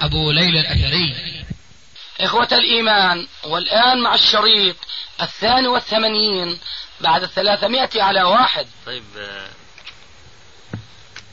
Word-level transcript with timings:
أبو 0.00 0.30
ليلى 0.30 0.60
الأثري. 0.60 1.16
إخوة 2.20 2.48
الإيمان 2.52 3.28
والآن 3.44 4.02
مع 4.02 4.14
الشريط 4.14 4.76
الثاني 5.22 5.68
والثمانين 5.68 6.58
بعد 7.00 7.22
الثلاثمائة 7.22 8.02
على 8.02 8.22
واحد. 8.22 8.66
طيب 8.86 9.04
آه، 9.18 9.48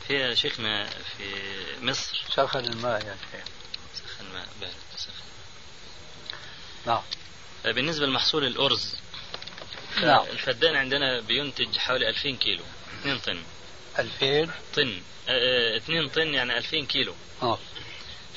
في 0.07 0.35
شيخنا 0.35 0.85
في 0.85 1.25
مصر. 1.81 2.23
سخن 2.35 2.59
الماء 2.65 3.05
يا 3.05 3.17
شيخ 3.31 3.45
سخن 3.93 4.25
الماء 4.25 4.47
بارد 4.61 4.73
سخن 4.97 5.11
نعم. 6.85 7.01
آه، 7.65 7.71
بالنسبة 7.71 8.05
لمحصول 8.05 8.43
الأرز 8.45 8.95
نعم. 10.01 10.25
الفدان 10.31 10.75
عندنا 10.75 11.19
بينتج 11.19 11.77
حوالي 11.77 12.09
2000 12.09 12.35
كيلو. 12.35 12.63
2 13.01 13.19
طن. 13.19 13.43
2000 13.99 14.51
طن. 14.75 15.01
2 15.27 16.09
طن 16.09 16.33
يعني 16.33 16.57
2000 16.57 16.85
كيلو. 16.85 17.15
آه. 17.41 17.59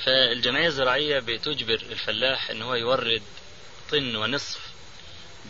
فالجمعية 0.05 0.67
الزراعية 0.67 1.19
بتجبر 1.19 1.75
الفلاح 1.75 2.51
إن 2.51 2.63
هو 2.63 2.75
يورد 2.75 3.23
طن 3.91 4.17
ونصف 4.17 4.61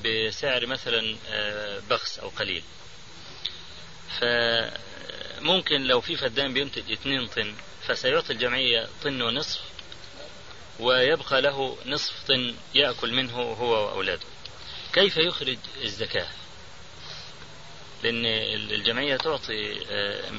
بسعر 0.05 0.67
مثلا 0.67 1.17
آه، 1.29 1.81
بخس 1.91 2.19
أو 2.19 2.29
قليل. 2.29 2.63
فممكن 4.21 5.83
لو 5.85 6.01
في 6.01 6.17
فدان 6.17 6.55
بينتج 6.55 6.93
2 6.93 7.27
طن 7.27 7.55
فسيعطي 7.87 8.33
الجمعية 8.33 8.89
طن 9.03 9.23
ونصف 9.23 9.61
ويبقى 10.81 11.43
له 11.43 11.79
نصف 11.87 12.13
طن 12.29 12.55
يأكل 12.75 13.13
منه 13.13 13.37
هو 13.37 13.87
وأولاده. 13.87 14.27
كيف 14.93 15.17
يخرج 15.17 15.59
الزكاة؟ 15.83 16.29
لأن 18.03 18.27
الجمعية 18.71 19.17
تعطي 19.17 19.87
آه، 19.91 20.31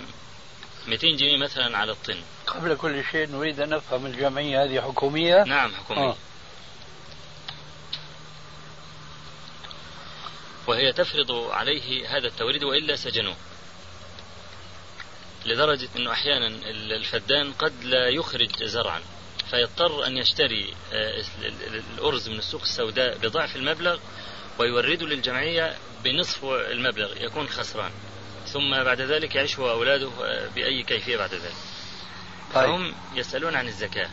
200 0.87 1.07
جنيه 1.17 1.37
مثلا 1.37 1.77
على 1.77 1.91
الطن. 1.91 2.17
قبل 2.47 2.75
كل 2.75 3.03
شيء 3.11 3.29
نريد 3.29 3.59
أن 3.59 3.69
نفهم 3.69 4.05
الجمعية 4.05 4.63
هذه 4.63 4.81
حكومية. 4.81 5.43
نعم 5.43 5.75
حكومية. 5.75 6.01
آه. 6.01 6.17
وهي 10.67 10.93
تفرض 10.93 11.31
عليه 11.31 12.17
هذا 12.17 12.27
التوريد 12.27 12.63
وإلا 12.63 12.95
سجنوه. 12.95 13.35
لدرجة 15.45 15.89
أنه 15.95 16.11
أحيانا 16.11 16.47
الفدان 16.95 17.53
قد 17.53 17.83
لا 17.83 18.09
يخرج 18.09 18.63
زرعا. 18.63 19.01
فيضطر 19.49 20.07
أن 20.07 20.17
يشتري 20.17 20.73
آه، 20.93 21.23
الأرز 21.97 22.29
من 22.29 22.37
السوق 22.37 22.61
السوداء 22.61 23.17
بضعف 23.17 23.55
المبلغ 23.55 23.99
ويورده 24.59 25.05
للجمعية 25.05 25.77
بنصف 26.03 26.45
المبلغ 26.45 27.23
يكون 27.23 27.47
خسران. 27.47 27.91
ثم 28.55 28.83
بعد 28.83 29.01
ذلك 29.01 29.35
يعيش 29.35 29.59
هو 29.59 29.65
وأولاده 29.65 30.09
بأي 30.55 30.83
كيفية 30.83 31.17
بعد 31.17 31.33
ذلك؟ 31.33 31.55
طيب. 32.53 32.65
فهم 32.65 32.95
يسألون 33.15 33.55
عن 33.55 33.67
الزكاة. 33.67 34.09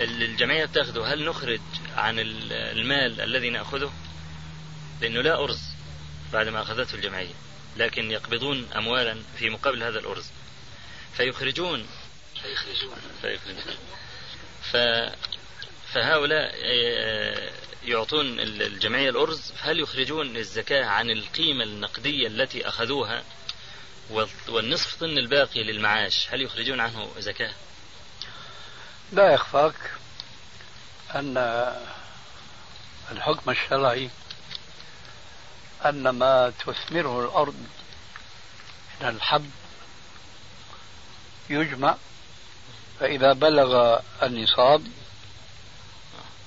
الجمعية 0.00 0.64
بتاخده 0.64 1.06
هل 1.06 1.24
نخرج 1.24 1.60
عن 1.96 2.18
المال 2.18 3.20
الذي 3.20 3.50
نأخذه؟ 3.50 3.92
لأنه 5.00 5.20
لا 5.20 5.44
أرز 5.44 5.60
بعد 6.32 6.48
ما 6.48 6.62
أخذته 6.62 6.94
الجمعية 6.94 7.34
لكن 7.76 8.10
يقبضون 8.10 8.68
أموالا 8.76 9.16
في 9.38 9.50
مقابل 9.50 9.82
هذا 9.82 9.98
الأرز. 9.98 10.30
فيخرجون. 11.16 11.86
فيخرجون. 12.42 12.96
فيخرجون. 13.22 13.76
ف 14.72 14.76
فهؤلاء 15.92 16.54
آه، 16.64 17.50
يعطون 17.86 18.40
الجمعية 18.40 19.10
الأرز 19.10 19.52
هل 19.60 19.80
يخرجون 19.80 20.36
الزكاة 20.36 20.84
عن 20.84 21.10
القيمة 21.10 21.64
النقدية 21.64 22.26
التي 22.26 22.68
أخذوها 22.68 23.24
والنصف 24.48 25.00
طن 25.00 25.18
الباقي 25.18 25.62
للمعاش 25.62 26.28
هل 26.30 26.42
يخرجون 26.42 26.80
عنه 26.80 27.10
زكاة؟ 27.18 27.54
لا 29.12 29.32
يخفاك 29.32 29.74
أن 31.14 31.36
الحكم 33.12 33.50
الشرعي 33.50 34.10
أن 35.84 36.08
ما 36.08 36.50
تثمره 36.50 37.24
الأرض 37.24 37.54
من 39.00 39.08
الحب 39.08 39.50
يجمع 41.50 41.96
فإذا 43.00 43.32
بلغ 43.32 43.98
النصاب 44.22 44.86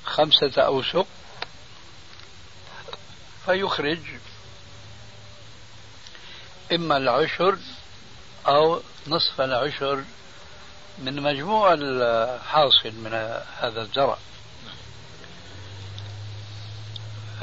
خمسة 0.06 0.62
أوسق 0.62 1.08
فيخرج 3.50 4.00
إما 6.72 6.98
العشر 6.98 7.58
أو 8.48 8.82
نصف 9.08 9.42
العشر 9.42 10.04
من 10.98 11.22
مجموع 11.22 11.74
الحاصل 11.74 12.92
من 12.92 13.14
هذا 13.60 13.82
الزرع. 13.82 14.18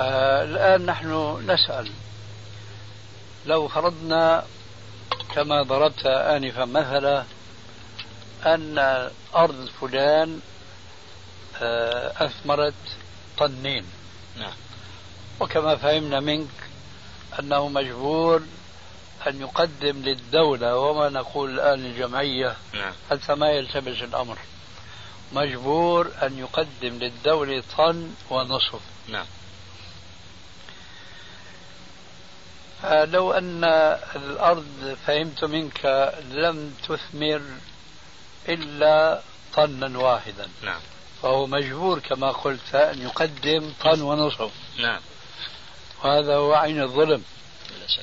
آه، 0.00 0.44
الآن 0.44 0.86
نحن 0.86 1.42
نسأل 1.50 1.92
لو 3.46 3.68
فرضنا 3.68 4.46
كما 5.34 5.62
ضربت 5.62 6.06
آنفا 6.06 6.64
مثلا 6.64 7.24
أن 8.46 8.78
أرض 9.34 9.68
فلان 9.80 10.40
آه، 11.62 12.26
أثمرت 12.26 12.74
طنين. 13.38 13.86
نعم. 14.36 14.65
وكما 15.40 15.76
فهمنا 15.76 16.20
منك 16.20 16.48
أنه 17.38 17.68
مجبور 17.68 18.42
أن 19.26 19.40
يقدم 19.40 20.02
للدولة 20.02 20.76
وما 20.76 21.08
نقول 21.08 21.50
الآن 21.54 21.86
الجمعية 21.86 22.56
نعم. 22.74 22.92
حتى 23.10 23.34
ما 23.34 23.50
يلتبس 23.50 24.02
الأمر. 24.02 24.38
مجبور 25.32 26.10
أن 26.22 26.38
يقدم 26.38 26.98
للدولة 26.98 27.62
طن 27.76 28.10
ونصف 28.30 28.80
نعم. 29.08 29.26
لو 33.04 33.32
أن 33.32 33.64
الأرض 34.16 34.96
فهمت 35.06 35.44
منك 35.44 36.14
لم 36.30 36.74
تثمر 36.88 37.42
إلا 38.48 39.20
طنا 39.54 39.98
واحدا. 39.98 40.48
نعم. 40.62 40.80
فهو 41.22 41.46
مجبور 41.46 41.98
كما 41.98 42.30
قلت 42.30 42.74
أن 42.74 43.02
يقدم 43.02 43.72
طن 43.80 44.02
ونصف 44.02 44.52
نعم. 44.78 45.00
وهذا 46.04 46.36
هو 46.36 46.54
عين 46.54 46.82
الظلم. 46.82 47.24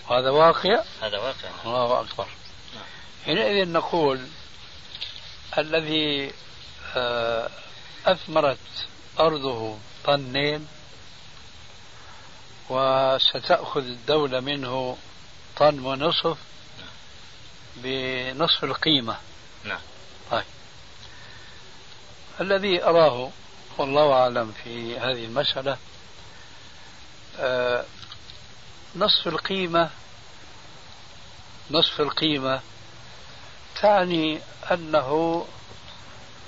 وهذا 0.10 0.30
واقع. 0.30 0.84
هذا 1.02 1.18
واقع. 1.18 1.50
نعم. 1.50 1.66
الله 1.66 2.02
أكبر. 2.02 2.28
نعم. 2.76 2.84
حينئذ 3.26 3.72
نقول 3.72 4.28
الذي 5.58 6.34
آه، 6.96 7.50
أثمرت 8.06 8.58
أرضه 9.20 9.78
طنين 10.06 10.68
وستأخذ 12.70 13.82
الدولة 13.82 14.40
منه 14.40 14.98
طن 15.58 15.80
ونصف 15.80 16.38
بنصف 17.76 18.64
القيمة. 18.64 19.18
نعم. 19.64 19.80
طيب. 20.32 20.44
الذي 22.42 22.84
أراه 22.84 23.30
والله 23.78 24.14
أعلم 24.14 24.54
في 24.64 25.00
هذه 25.00 25.26
المسألة 25.26 25.78
نصف 28.96 29.28
القيمة 29.28 29.90
نصف 31.72 32.02
القيمة 32.02 32.62
تعني 33.82 34.40
أنه 34.72 35.46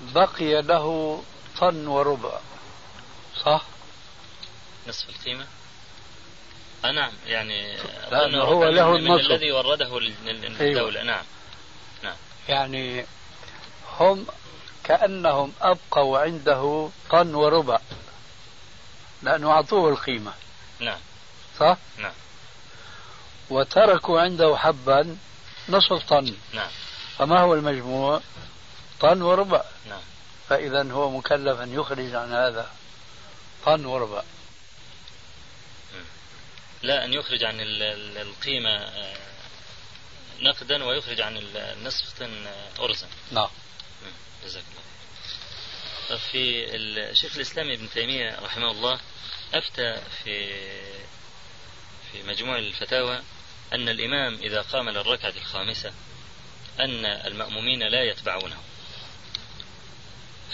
بقي 0.02 0.62
له 0.62 1.24
طن 1.60 1.88
وربع 1.88 2.40
صح؟ 3.46 3.64
نصف 4.88 5.10
القيمة؟ 5.10 5.46
آه 6.86 6.92
نعم 6.92 7.12
يعني 7.28 7.78
لأنه 8.12 8.44
هو 8.44 8.64
له 8.64 8.92
من 8.92 8.98
النصف 8.98 9.32
الذي 9.32 9.52
ورده 9.52 10.00
للدولة 10.00 11.00
أيوة. 11.00 11.04
نعم 11.04 11.24
نعم 12.04 12.16
يعني 12.50 13.06
هم 14.00 14.26
كأنهم 14.84 15.54
أبقوا 15.62 16.20
عنده 16.20 16.90
طن 17.10 17.36
وربع 17.36 17.80
لأنه 19.24 19.52
أعطوه 19.52 19.90
القيمة 19.90 20.34
نعم. 20.80 21.00
صح؟ 21.60 21.78
نعم. 21.98 22.14
وتركوا 23.50 24.22
عنده 24.22 24.58
حبا 24.58 25.18
نصف 25.70 26.10
طن 26.10 26.36
نعم. 26.54 26.70
فما 27.18 27.40
هو 27.40 27.54
المجموع؟ 27.54 28.22
طن 29.00 29.22
وربع. 29.22 29.64
نعم. 29.90 30.02
فإذا 30.50 30.92
هو 30.92 31.12
مكلف 31.12 31.60
أن 31.60 31.74
يخرج 31.74 32.16
عن 32.16 32.34
هذا. 32.34 32.70
طن 33.66 33.86
وربع. 33.86 34.24
لا 36.82 37.06
أن 37.06 37.14
يخرج 37.14 37.44
عن 37.44 37.56
القيمة 38.18 38.70
آه، 38.70 39.18
نقدا 40.42 40.84
ويخرج 40.84 41.22
عن 41.22 41.38
النصف 41.38 42.20
طن 42.20 42.48
أرزا. 42.80 43.08
نعم. 43.32 43.50
جزاك 44.46 44.64
الله. 44.72 44.85
في 46.14 46.76
الشيخ 46.76 47.36
الإسلام 47.36 47.72
ابن 47.72 47.90
تيمية 47.90 48.40
رحمه 48.40 48.72
الله 48.72 49.00
أفتى 49.54 50.02
في 50.24 50.56
في 52.12 52.24
مجموع 52.24 52.58
الفتاوى 52.58 53.22
أن 53.74 53.90
الإمام 53.90 54.34
إذا 54.34 54.62
قام 54.62 54.90
للركعة 54.90 55.34
الخامسة 55.38 55.94
أن 56.80 57.06
المأمومين 57.06 57.84
لا 57.84 58.04
يتبعونه. 58.04 58.58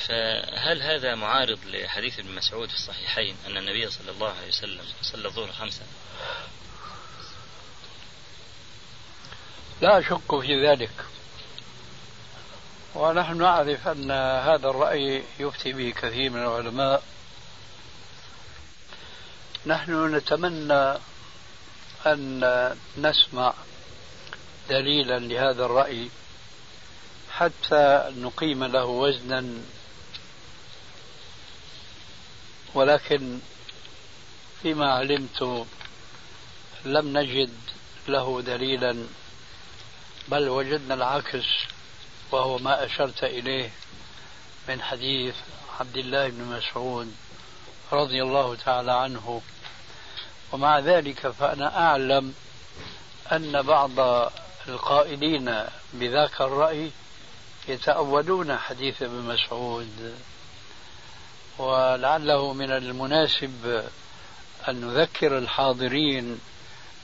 فهل 0.07 0.81
هذا 0.81 1.15
معارض 1.15 1.59
لحديث 1.65 2.19
ابن 2.19 2.35
مسعود 2.35 2.69
في 2.69 2.75
الصحيحين 2.75 3.35
أن 3.47 3.57
النبي 3.57 3.89
صلى 3.89 4.11
الله 4.11 4.29
عليه 4.29 4.47
وسلم 4.47 4.85
صلى 5.01 5.27
الظهر 5.27 5.51
خمسة؟ 5.51 5.85
لا 9.81 9.99
أشك 9.99 10.39
في 10.41 10.67
ذلك. 10.67 11.10
ونحن 12.95 13.37
نعرف 13.37 13.87
أن 13.87 14.11
هذا 14.11 14.69
الرأي 14.69 15.23
يفتي 15.39 15.73
به 15.73 15.93
كثير 16.01 16.29
من 16.29 16.43
العلماء. 16.43 17.03
نحن 19.65 20.15
نتمنى 20.15 20.97
أن 22.05 22.75
نسمع 22.97 23.53
دليلا 24.69 25.19
لهذا 25.19 25.65
الرأي 25.65 26.09
حتى 27.31 28.11
نقيم 28.17 28.63
له 28.63 28.85
وزنا. 28.85 29.45
ولكن 32.73 33.39
فيما 34.61 34.93
علمت 34.93 35.67
لم 36.85 37.17
نجد 37.17 37.53
له 38.07 38.41
دليلا 38.41 39.07
بل 40.27 40.49
وجدنا 40.49 40.93
العكس. 40.93 41.70
وهو 42.31 42.57
ما 42.57 42.85
أشرت 42.85 43.23
إليه 43.23 43.69
من 44.69 44.81
حديث 44.81 45.35
عبد 45.79 45.97
الله 45.97 46.29
بن 46.29 46.43
مسعود 46.43 47.15
رضي 47.91 48.23
الله 48.23 48.55
تعالى 48.55 48.91
عنه. 48.91 49.41
ومع 50.51 50.79
ذلك 50.79 51.27
فأنا 51.27 51.87
أعلم 51.87 52.33
أن 53.31 53.61
بعض 53.61 53.99
القائلين 54.67 55.65
بذاك 55.93 56.41
الرأي 56.41 56.91
يتأولون 57.67 58.57
حديث 58.57 59.01
ابن 59.01 59.21
مسعود. 59.21 60.15
ولعله 61.57 62.53
من 62.53 62.71
المناسب 62.71 63.83
أن 64.69 64.81
نذكر 64.81 65.37
الحاضرين 65.37 66.39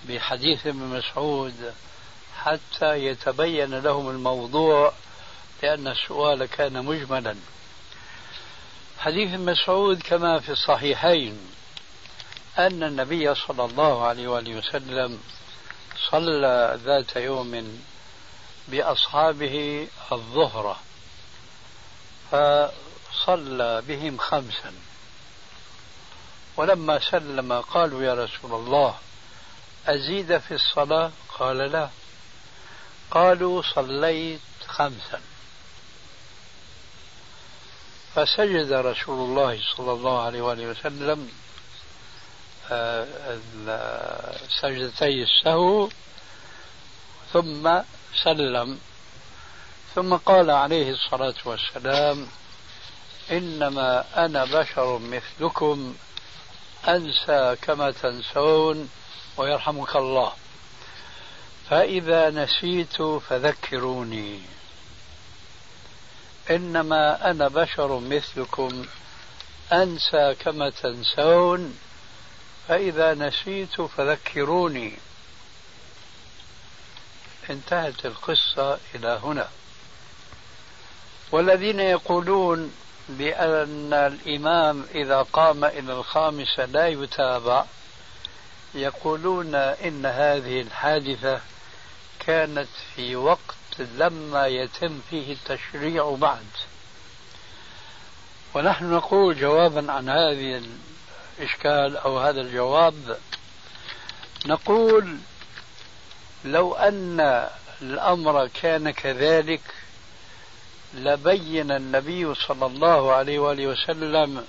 بحديث 0.09 0.67
ابن 0.67 0.79
مسعود 0.79 1.73
حتى 2.37 3.05
يتبين 3.05 3.79
لهم 3.79 4.09
الموضوع 4.09 4.93
لأن 5.63 5.87
السؤال 5.87 6.45
كان 6.45 6.85
مجملا. 6.85 7.35
حديث 8.99 9.39
مسعود 9.39 10.01
كما 10.01 10.39
في 10.39 10.51
الصحيحين 10.51 11.39
أن 12.57 12.83
النبي 12.83 13.35
صلى 13.35 13.65
الله 13.65 14.05
عليه 14.07 14.27
وآله 14.27 14.55
وسلم 14.55 15.19
صلى 16.11 16.79
ذات 16.83 17.15
يوم 17.15 17.81
بأصحابه 18.67 19.87
الظهر 20.11 20.77
فصلى 22.31 23.81
بهم 23.87 24.17
خمسا. 24.17 24.73
ولما 26.57 26.99
سلم 26.99 27.53
قالوا 27.53 28.03
يا 28.03 28.13
رسول 28.13 28.53
الله 28.53 28.95
أزيد 29.87 30.37
في 30.37 30.53
الصلاة؟ 30.53 31.11
قال 31.39 31.57
لا. 31.57 31.89
قالوا 33.11 33.61
صليت 33.61 34.41
خمسا. 34.67 35.21
فسجد 38.17 38.73
رسول 38.73 39.29
الله 39.29 39.59
صلى 39.77 39.91
الله 39.91 40.21
عليه 40.21 40.41
وآله 40.41 40.67
وسلم 40.67 41.29
آه، 42.71 43.07
سجدتي 44.61 45.23
السهو 45.23 45.89
ثم 47.33 47.79
سلم. 48.23 48.79
ثم 49.95 50.15
قال 50.15 50.51
عليه 50.51 50.91
الصلاة 50.91 51.33
والسلام 51.45 52.27
إنما 53.31 54.05
أنا 54.25 54.45
بشر 54.45 54.97
مثلكم 54.97 55.95
أنسى 56.87 57.55
كما 57.61 57.91
تنسون 57.91 58.89
ويرحمك 59.37 59.95
الله. 59.95 60.33
فإذا 61.69 62.29
نسيت 62.29 63.01
فذكروني. 63.01 64.56
إنما 66.49 67.31
أنا 67.31 67.47
بشر 67.47 67.99
مثلكم 67.99 68.85
أنسى 69.73 70.35
كما 70.39 70.69
تنسون 70.69 71.77
فإذا 72.67 73.13
نسيت 73.13 73.81
فذكروني. 73.81 74.93
انتهت 77.49 78.05
القصة 78.05 78.79
إلى 78.95 79.19
هنا. 79.23 79.49
والذين 81.31 81.79
يقولون 81.79 82.73
بأن 83.09 83.93
الإمام 83.93 84.85
إذا 84.95 85.21
قام 85.21 85.65
إلى 85.65 85.93
الخامسة 85.93 86.65
لا 86.65 86.87
يتابع 86.87 87.65
يقولون 88.75 89.55
إن 89.55 90.05
هذه 90.05 90.61
الحادثة 90.61 91.41
كانت 92.19 92.67
في 92.95 93.15
وقت 93.15 93.56
لما 93.79 94.47
يتم 94.47 94.99
فيه 95.09 95.33
التشريع 95.33 96.15
بعد. 96.19 96.45
ونحن 98.53 98.93
نقول 98.93 99.39
جوابا 99.39 99.91
عن 99.91 100.09
هذه 100.09 100.61
الإشكال 101.39 101.97
أو 101.97 102.19
هذا 102.19 102.41
الجواب 102.41 103.17
نقول 104.45 105.17
لو 106.45 106.73
أن 106.75 107.47
الأمر 107.81 108.47
كان 108.47 108.91
كذلك 108.91 109.61
لبين 110.93 111.71
النبي 111.71 112.35
صلى 112.35 112.65
الله 112.65 113.13
عليه 113.13 113.39
وآله 113.39 113.67
وسلم 113.67 114.45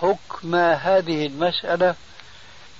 حكم 0.00 0.54
هذه 0.54 1.26
المسألة 1.26 1.94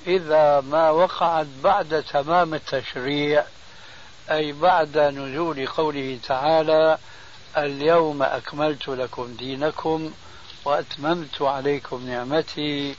إذا 0.06 0.60
ما 0.60 0.90
وقعت 0.90 1.46
بعد 1.64 2.04
تمام 2.12 2.54
التشريع 2.54 3.44
أي 4.30 4.52
بعد 4.52 4.99
نزول 4.99 5.66
قوله 5.66 6.18
تعالى 6.28 6.99
اليوم 7.56 8.23
أكملت 8.23 8.88
لكم 8.88 9.35
دينكم 9.38 10.12
وأتممت 10.64 11.42
عليكم 11.42 12.06
نعمتي 12.06 12.95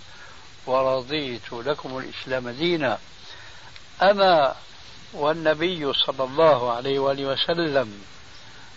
ورضيت 0.65 1.53
لكم 1.53 1.98
الإسلام 1.98 2.50
دينا. 2.50 2.98
أما 4.01 4.55
والنبي 5.13 5.93
صلى 5.93 6.24
الله 6.24 6.72
عليه 6.72 7.00
وآله 7.00 7.25
وسلم 7.25 8.01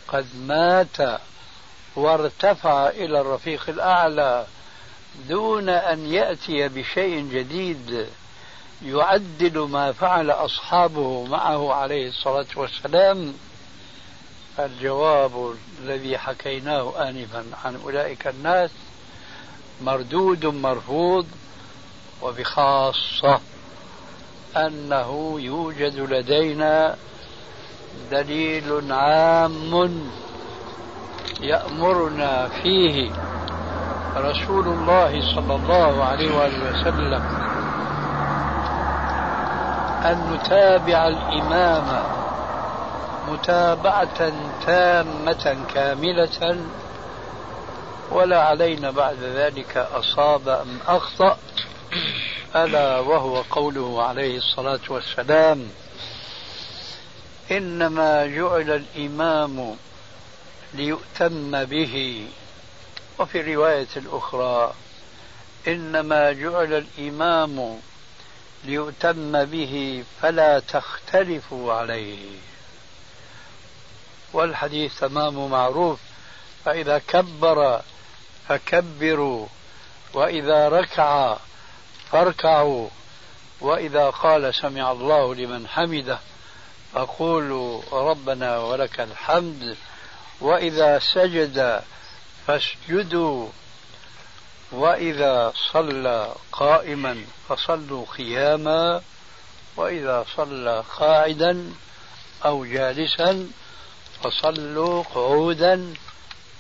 قد 0.09 0.27
مات 0.37 1.21
وارتفع 1.97 2.89
إلى 2.89 3.21
الرفيق 3.21 3.69
الأعلى 3.69 4.47
دون 5.29 5.69
أن 5.69 6.07
يأتي 6.07 6.69
بشيء 6.69 7.21
جديد. 7.33 8.07
يعدل 8.85 9.59
ما 9.59 9.93
فعل 9.93 10.31
أصحابه 10.31 11.25
معه 11.25 11.75
عليه 11.75 12.09
الصلاة 12.09 12.47
والسلام. 12.57 13.35
الجواب 14.59 15.55
الذي 15.83 16.19
حكيناه 16.19 17.09
آنفا 17.09 17.45
عن 17.65 17.77
أولئك 17.85 18.27
الناس 18.27 18.71
مردود 19.83 20.47
مرفوض 20.47 21.27
وبخاصة 22.23 23.41
أنه 24.57 25.41
يوجد 25.41 25.97
لدينا 25.99 26.97
دليل 28.11 28.93
عام 28.93 30.11
يأمرنا 31.41 32.49
فيه 32.49 33.11
رسول 34.17 34.69
الله 34.69 35.35
صلى 35.35 35.55
الله 35.55 36.05
عليه 36.05 36.31
وسلم. 36.37 37.60
أن 40.05 40.33
نتابع 40.33 41.09
الإمام 41.09 42.05
متابعة 43.29 44.33
تامة 44.67 45.57
كاملة 45.75 46.57
ولا 48.11 48.43
علينا 48.43 48.91
بعد 48.91 49.17
ذلك 49.23 49.77
أصاب 49.77 50.49
أم 50.49 50.79
أخطأ 50.87 51.39
ألا 52.57 52.99
وهو 52.99 53.43
قوله 53.51 54.03
عليه 54.03 54.39
الصلاة 54.39 54.81
والسلام 54.89 55.69
إنما 57.51 58.27
جعل 58.27 58.71
الإمام 58.71 59.77
ليؤتم 60.75 61.65
به. 61.65 62.27
وفي 63.19 63.55
رواية 63.55 63.89
أخرى 64.13 64.73
إنما 65.69 66.33
جعل 66.33 66.85
الإمام 66.99 67.81
ليؤتم 68.65 69.45
به 69.45 70.05
فلا 70.23 70.59
تختلفوا 70.59 71.73
عليه. 71.73 72.39
والحديث 74.33 74.99
تمام 74.99 75.51
معروف 75.51 76.01
فإذا 76.65 76.99
كبر 76.99 77.83
فكبروا 78.49 79.47
وإذا 80.15 80.69
ركع 80.69 81.37
فاركعوا 82.11 82.89
وإذا 83.61 84.11
قال 84.11 84.55
سمع 84.55 84.93
الله 84.93 85.35
لمن 85.35 85.69
حمده 85.69 86.19
فقولوا 86.93 87.83
ربنا 87.93 88.59
ولك 88.59 89.01
الحمد 89.01 89.77
وإذا 90.41 90.99
سجد 90.99 91.83
فاسجدوا 92.47 93.49
وإذا 94.73 95.53
صلى 95.73 96.35
قائما 96.53 97.25
فصلوا 97.49 98.07
قياما 98.19 99.03
وإذا 99.77 100.25
صلى 100.37 100.85
قاعدا 100.99 101.73
أو 102.45 102.65
جالسا 102.65 103.51
فصلوا 104.25 105.03
قعودا 105.03 105.95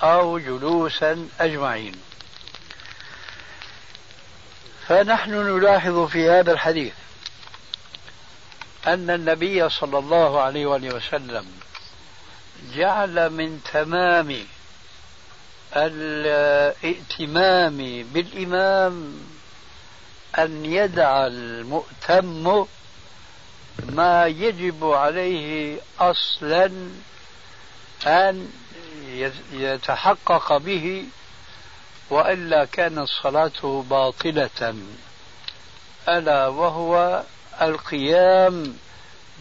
أو 0.03 0.39
جلوسا 0.39 1.29
أجمعين. 1.41 1.95
فنحن 4.89 5.31
نلاحظ 5.31 6.07
في 6.07 6.31
هذا 6.31 6.53
الحديث 6.53 6.93
أن 8.87 9.11
النبي 9.11 9.69
صلى 9.69 9.99
الله 9.99 10.41
عليه 10.41 10.67
وسلم 10.67 11.47
جعل 12.75 13.31
من 13.31 13.61
تمام 13.73 14.47
الائتمام 15.77 17.77
بالإمام 18.13 19.15
أن 20.39 20.65
يدع 20.65 21.27
المؤتم 21.27 22.67
ما 23.89 24.27
يجب 24.27 24.85
عليه 24.85 25.79
أصلا 26.01 26.71
أن 28.07 28.51
يتحقق 29.53 30.57
به 30.57 31.05
وإلا 32.11 32.65
كانت 32.65 33.09
صلاته 33.23 33.85
باطلة. 33.91 34.75
ألا 36.09 36.47
وهو 36.47 37.23
القيام 37.63 38.77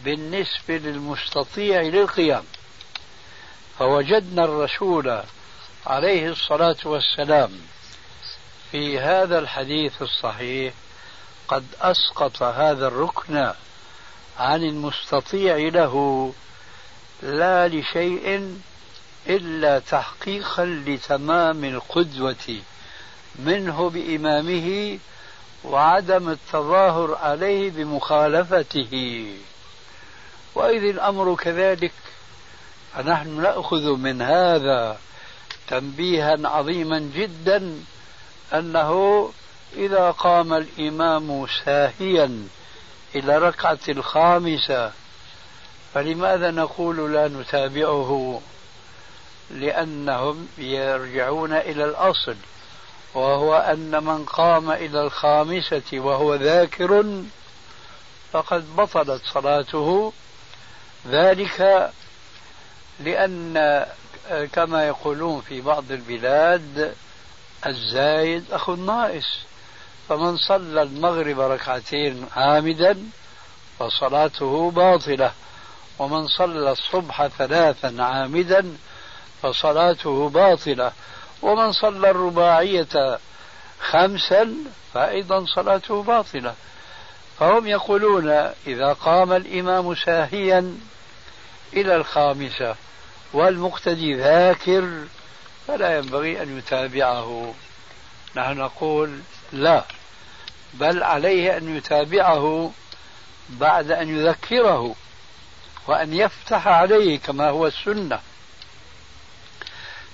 بالنسبة 0.03 0.77
للمستطيع 0.77 1.81
للقيام. 1.81 2.43
فوجدنا 3.79 4.45
الرسول 4.45 5.21
عليه 5.89 6.29
الصلاة 6.29 6.75
والسلام. 6.85 7.51
في 8.71 8.99
هذا 8.99 9.39
الحديث 9.39 10.01
الصحيح 10.01 10.73
قد 11.47 11.65
أسقط 11.81 12.43
هذا 12.43 12.87
الركن 12.87 13.53
عن 14.39 14.63
المستطيع 14.63 15.57
له 15.57 16.33
لا 17.23 17.67
لشيء 17.67 18.57
إلا 19.27 19.79
تحقيقا 19.79 20.65
لتمام 20.65 21.63
القدوة 21.63 22.61
منه 23.35 23.89
بإمامه 23.89 24.99
وعدم 25.63 26.29
التظاهر 26.29 27.15
عليه 27.15 27.71
بمخالفته. 27.71 29.25
وإذ 30.55 30.83
الأمر 30.83 31.35
كذلك 31.35 31.93
فنحن 32.93 33.41
نأخذ 33.41 33.95
من 33.95 34.21
هذا 34.21 34.97
تنبيها 35.69 36.37
عظيما 36.43 36.99
جدا 36.99 37.83
أنه 38.53 39.31
إذا 39.73 40.11
قام 40.11 40.53
الإمام 40.53 41.47
ساهيا 41.65 42.47
إلى 43.15 43.37
ركعة 43.37 43.79
الخامسة 43.89 44.91
فلماذا 45.93 46.51
نقول 46.51 47.13
لا 47.13 47.27
نتابعه؟ 47.27 48.41
لأنهم 49.51 50.47
يرجعون 50.57 51.53
إلى 51.53 51.85
الأصل 51.85 52.35
وهو 53.13 53.55
أن 53.55 54.03
من 54.03 54.25
قام 54.25 54.71
إلى 54.71 55.01
الخامسة 55.01 55.83
وهو 55.93 56.35
ذاكر 56.35 57.23
فقد 58.31 58.75
بطلت 58.75 59.21
صلاته. 59.33 60.13
ذلك 61.07 61.91
لأن 62.99 63.85
كما 64.53 64.87
يقولون 64.87 65.41
في 65.41 65.61
بعض 65.61 65.91
البلاد 65.91 66.95
الزايد 67.65 68.45
أخو 68.51 68.73
الناقص. 68.73 69.39
فمن 70.09 70.37
صلى 70.37 70.81
المغرب 70.81 71.39
ركعتين 71.39 72.25
عامدا 72.35 73.03
فصلاته 73.79 74.71
باطلة. 74.71 75.31
ومن 75.99 76.27
صلى 76.27 76.71
الصبح 76.71 77.27
ثلاثا 77.27 77.95
عامدا 77.99 78.77
فصلاته 79.41 80.29
باطلة. 80.29 80.91
ومن 81.41 81.71
صلى 81.71 82.09
الرباعية 82.09 83.19
خمسا 83.79 84.53
فأيضا 84.93 85.45
صلاته 85.55 86.03
باطلة. 86.03 86.53
فهم 87.39 87.67
يقولون 87.67 88.29
إذا 88.67 88.93
قام 88.93 89.33
الإمام 89.33 89.95
ساهيا 89.95 90.77
إلى 91.73 91.95
الخامسة 91.95 92.75
والمقتدي 93.33 94.13
ذاكر 94.13 95.03
فلا 95.67 95.97
ينبغي 95.97 96.41
أن 96.43 96.57
يتابعه. 96.57 97.53
نحن 98.35 98.57
نقول 98.57 99.19
لا 99.53 99.83
بل 100.73 101.03
عليه 101.03 101.57
أن 101.57 101.77
يتابعه 101.77 102.71
بعد 103.49 103.91
أن 103.91 104.17
يذكره 104.17 104.95
وأن 105.87 106.13
يفتح 106.13 106.67
عليه 106.67 107.19
كما 107.19 107.49
هو 107.49 107.67
السنة. 107.67 108.19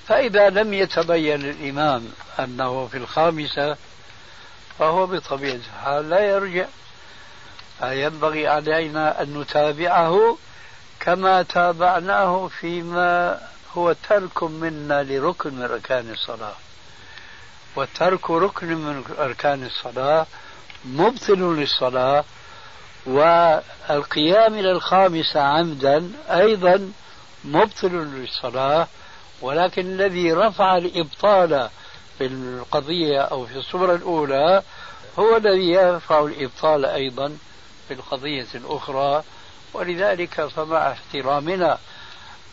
فإذا 0.07 0.49
لم 0.49 0.73
يتبين 0.73 1.49
الإمام 1.49 2.09
أنه 2.39 2.87
في 2.87 2.97
الخامسة 2.97 3.77
فهو 4.79 5.07
بطبيعة 5.07 5.55
الحال 5.55 6.09
لا 6.09 6.19
يرجع. 6.19 6.65
فينبغي 7.79 8.47
علينا 8.47 9.21
أن 9.21 9.39
نتابعه 9.39 10.37
كما 11.05 11.41
تابعناه 11.43 12.47
فيما 12.47 13.39
هو 13.77 13.95
ترك 14.09 14.43
منا 14.43 15.03
لركن 15.03 15.53
من 15.53 15.61
أركان 15.61 16.11
الصلاة. 16.11 16.53
وترك 17.75 18.29
ركن 18.29 18.67
من 18.67 19.03
أركان 19.19 19.63
الصلاة 19.65 20.25
مبطل 20.85 21.39
للصلاة 21.39 22.23
والقيام 23.05 24.53
إلى 24.53 24.71
الخامسة 24.71 25.41
عمدا 25.41 26.11
أيضا 26.29 26.91
مبطل 27.43 27.91
للصلاة. 27.91 28.87
ولكن 29.41 29.81
الذي 29.81 30.33
رفع 30.33 30.77
الإبطال 30.77 31.69
في 32.17 32.25
القضية 32.25 33.21
أو 33.21 33.45
في 33.45 33.55
الصورة 33.55 33.95
الأولى 33.95 34.63
هو 35.19 35.37
الذي 35.37 35.69
يرفع 35.69 36.19
الإبطال 36.19 36.85
أيضا 36.85 37.37
في 37.87 37.93
القضية 37.93 38.47
الأخرى. 38.55 39.23
ولذلك 39.75 40.47
فمع 40.47 40.91
احترامنا 40.91 41.77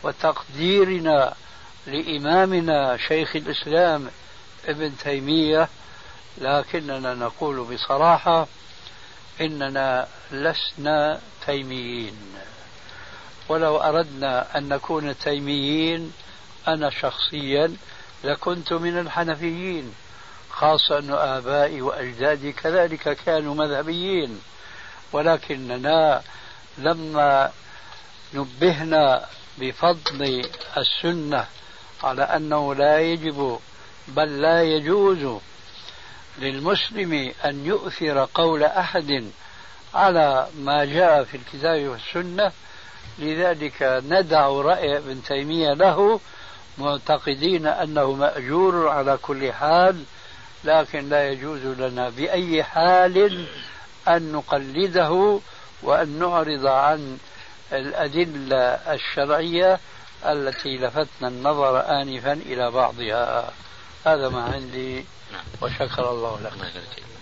وتقديرنا 0.03 1.33
لإمامنا 1.87 2.97
شيخ 2.97 3.35
الإسلام 3.35 4.09
ابن 4.65 4.97
تيمية 4.97 5.69
لكننا 6.37 7.13
نقول 7.13 7.63
بصراحة 7.73 8.47
إننا 9.41 10.07
لسنا 10.31 11.19
تيميين. 11.45 12.17
ولو 13.49 13.77
أردنا 13.77 14.57
أن 14.57 14.69
نكون 14.69 15.17
تيميين 15.17 16.13
أنا 16.67 16.89
شخصيا 16.89 17.75
لكنت 18.23 18.73
من 18.73 18.99
الحنفيين 18.99 19.93
خاصة 20.49 20.99
أن 20.99 21.11
آبائي 21.11 21.81
وأجدادي 21.81 22.51
كذلك 22.51 23.17
كانوا 23.25 23.55
مذهبيين 23.55 24.41
ولكننا 25.11 26.21
لما 26.77 27.51
نبهنا 28.33 29.25
بفضل 29.57 30.49
السنة 30.77 31.45
على 32.03 32.23
أنه 32.23 32.75
لا 32.75 32.99
يجب 32.99 33.59
بل 34.07 34.41
لا 34.41 34.63
يجوز 34.63 35.41
للمسلم 36.39 37.33
أن 37.45 37.65
يؤثر 37.65 38.27
قول 38.33 38.63
أحد 38.63 39.31
على 39.93 40.47
ما 40.59 40.85
جاء 40.85 41.23
في 41.23 41.37
الكتاب 41.37 41.87
والسنة 41.87 42.51
لذلك 43.19 44.01
ندع 44.09 44.47
رأي 44.47 44.97
ابن 44.97 45.23
تيمية 45.23 45.73
له 45.73 46.19
معتقدين 46.77 47.67
أنه 47.67 48.11
مأجور 48.11 48.89
على 48.89 49.17
كل 49.21 49.53
حال 49.53 50.03
لكن 50.63 51.09
لا 51.09 51.29
يجوز 51.29 51.65
لنا 51.65 52.09
بأي 52.09 52.63
حال 52.63 53.45
أن 54.07 54.31
نقلده 54.31 55.39
وأن 55.83 56.19
نعرض 56.19 56.65
عن 56.65 57.17
الأدلة 57.71 58.57
الشرعية 58.93 59.79
التي 60.25 60.77
لفتنا 60.77 61.27
النظر 61.27 62.01
آنفا 62.01 62.33
إلى 62.33 62.71
بعضها 62.71 63.53
هذا 64.05 64.29
ما 64.29 64.43
عندي 64.43 65.05
نعم. 65.31 65.43
وشكر 65.61 66.11
الله 66.11 66.39
لك. 66.41 66.53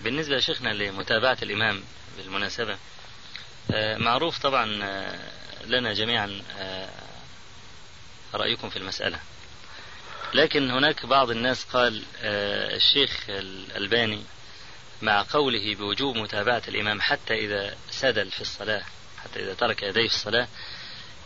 بالنسبة 0.04 0.36
لشيخنا 0.36 0.68
لمتابعة 0.68 1.38
الإمام 1.42 1.82
بالمناسبة 2.16 2.76
آه، 3.70 3.96
معروف 3.96 4.38
طبعا 4.38 4.78
آه، 4.82 5.18
لنا 5.66 5.92
جميعا 5.92 6.42
آه، 6.58 6.88
رأيكم 8.34 8.70
في 8.70 8.76
المسألة 8.76 9.18
لكن 10.34 10.70
هناك 10.70 11.06
بعض 11.06 11.30
الناس 11.30 11.64
قال 11.64 12.02
الشيخ 12.22 13.24
الألباني 13.28 14.22
مع 15.02 15.24
قوله 15.30 15.74
بوجوب 15.74 16.16
متابعة 16.16 16.62
الإمام 16.68 17.00
حتى 17.00 17.34
إذا 17.34 17.76
سدل 17.90 18.30
في 18.30 18.40
الصلاة 18.40 18.82
حتى 19.24 19.42
إذا 19.42 19.54
ترك 19.54 19.82
يديه 19.82 20.08
في 20.08 20.14
الصلاة 20.14 20.48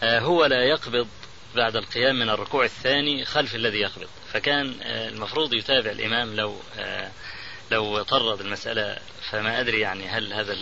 آه، 0.02 0.18
هو 0.20 0.44
لا 0.44 0.64
يقبض 0.64 1.08
بعد 1.54 1.76
القيام 1.76 2.18
من 2.18 2.28
الركوع 2.28 2.64
الثاني 2.64 3.24
خلف 3.24 3.54
الذي 3.54 3.78
يقبض. 3.78 4.08
فكان 4.32 4.74
آه، 4.82 5.08
المفروض 5.08 5.54
يتابع 5.54 5.90
الإمام 5.90 6.36
لو 6.36 6.56
آه، 6.78 7.10
لو 7.70 8.02
طرد 8.02 8.40
المسألة 8.40 8.98
فما 9.30 9.60
أدري 9.60 9.80
يعني 9.80 10.08
هل 10.08 10.32
هذا 10.32 10.56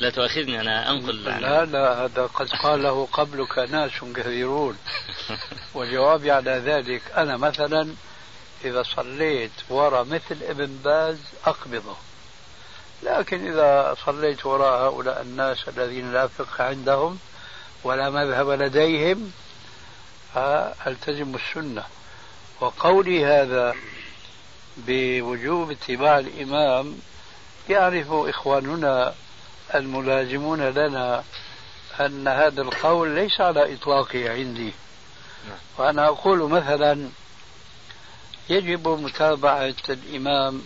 لا 0.00 0.10
تؤاخذني 0.10 0.60
أنا 0.60 0.90
أنقل 0.90 1.24
لا 1.24 1.64
لا 1.64 2.04
هذا 2.04 2.26
قد 2.26 2.48
قاله 2.48 3.08
قبلك 3.12 3.58
ناس 3.58 3.92
كثيرون. 4.16 4.78
وجوابي 5.74 6.30
على 6.30 6.50
ذلك 6.50 7.02
أنا 7.16 7.36
مثلا 7.36 7.94
إذا 8.64 8.82
صليت 8.82 9.50
وراء 9.68 10.04
مثل 10.04 10.42
ابن 10.42 10.78
باز 10.84 11.18
أقبضه. 11.46 11.96
لكن 13.02 13.46
إذا 13.52 13.96
صليت 14.06 14.46
وراء 14.46 14.88
هؤلاء 14.88 15.22
الناس 15.22 15.68
الذين 15.68 16.12
لا 16.12 16.26
فقه 16.26 16.64
عندهم 16.64 17.18
ولا 17.84 18.10
مذهب 18.10 18.50
لديهم 18.50 19.32
فألتزم 20.34 21.34
السنة. 21.34 21.84
وقولي 22.60 23.26
هذا 23.26 23.74
بوجوب 24.76 25.70
اتباع 25.70 26.18
الإمام 26.18 26.98
يعرف 27.68 28.06
إخواننا 28.10 29.14
الملازمون 29.74 30.62
لنا 30.62 31.24
أن 32.00 32.28
هذا 32.28 32.62
القول 32.62 33.08
ليس 33.08 33.40
على 33.40 33.74
إطلاقه 33.74 34.30
عندي. 34.30 34.72
نعم. 35.48 35.58
وأنا 35.78 36.08
أقول 36.08 36.50
مثلا 36.50 37.08
يجب 38.50 38.88
متابعة 38.88 39.74
الإمام 39.88 40.62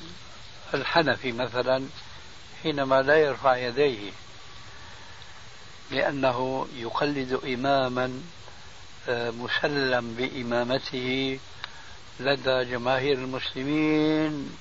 الحنفي 0.75 1.33
مثلا 1.33 1.87
حينما 2.63 3.03
لا 3.03 3.17
يرفع 3.17 3.57
يديه 3.57 4.11
لأنه 5.91 6.67
يقلد 6.77 7.41
إماما 7.45 8.21
آه، 9.09 9.31
مسلم 9.31 10.15
بإمامته 10.15 11.39
لدى 12.21 12.65
جماهير 12.65 13.19
المسلمين 13.19 14.57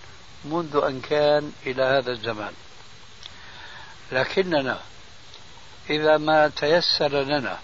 منذ 0.45 0.81
أن 0.83 1.01
كان 1.01 1.51
إلى 1.65 1.83
هذا 1.83 2.11
الزمان. 2.11 2.53
لكننا 4.11 4.79
إذا 5.89 6.17
ما 6.17 6.47
تيسر 6.47 7.21
لنا 7.21 7.59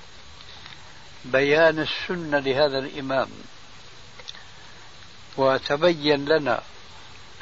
بيان 1.25 1.79
السنة 1.79 2.39
لهذا 2.39 2.79
الإمام 2.79 3.29
وتبين 5.37 6.25
لنا 6.25 6.61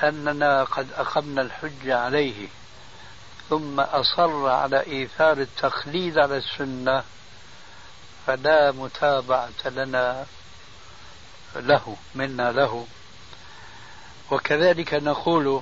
أننا 0.03 0.63
قد 0.63 0.87
أقمنا 0.93 1.41
الحجة 1.41 1.97
عليه 1.97 2.47
ثم 3.49 3.79
أصر 3.79 4.49
على 4.49 4.87
إيثار 4.87 5.37
التقليد 5.37 6.17
على 6.17 6.37
السنة 6.37 7.03
فلا 8.27 8.71
متابعة 8.71 9.49
لنا 9.65 10.25
له 11.55 11.97
منا 12.15 12.51
له. 12.51 12.87
وكذلك 14.31 14.93
نقول 14.93 15.61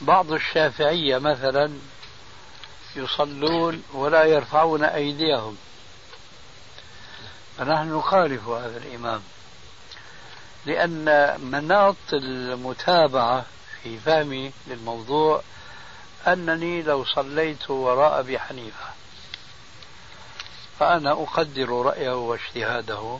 بعض 0.00 0.32
الشافعية 0.32 1.18
مثلا 1.18 1.72
يصلون 2.96 3.82
ولا 3.92 4.24
يرفعون 4.24 4.84
أيديهم. 4.84 5.56
فنحن 7.58 7.96
نخالف 7.96 8.48
هذا 8.48 8.76
الإمام. 8.76 9.22
لأن 10.66 11.36
مناط 11.40 11.96
المتابعة 12.12 13.44
في 13.82 13.98
فهمي 13.98 14.52
للموضوع 14.66 15.42
أنني 16.26 16.82
لو 16.82 17.04
صليت 17.04 17.70
وراء 17.70 18.20
أبي 18.20 18.38
حنيفة 18.38 18.86
فأنا 20.78 21.12
أقدر 21.12 21.68
رأيه 21.68 22.28
واجتهاده 22.28 23.18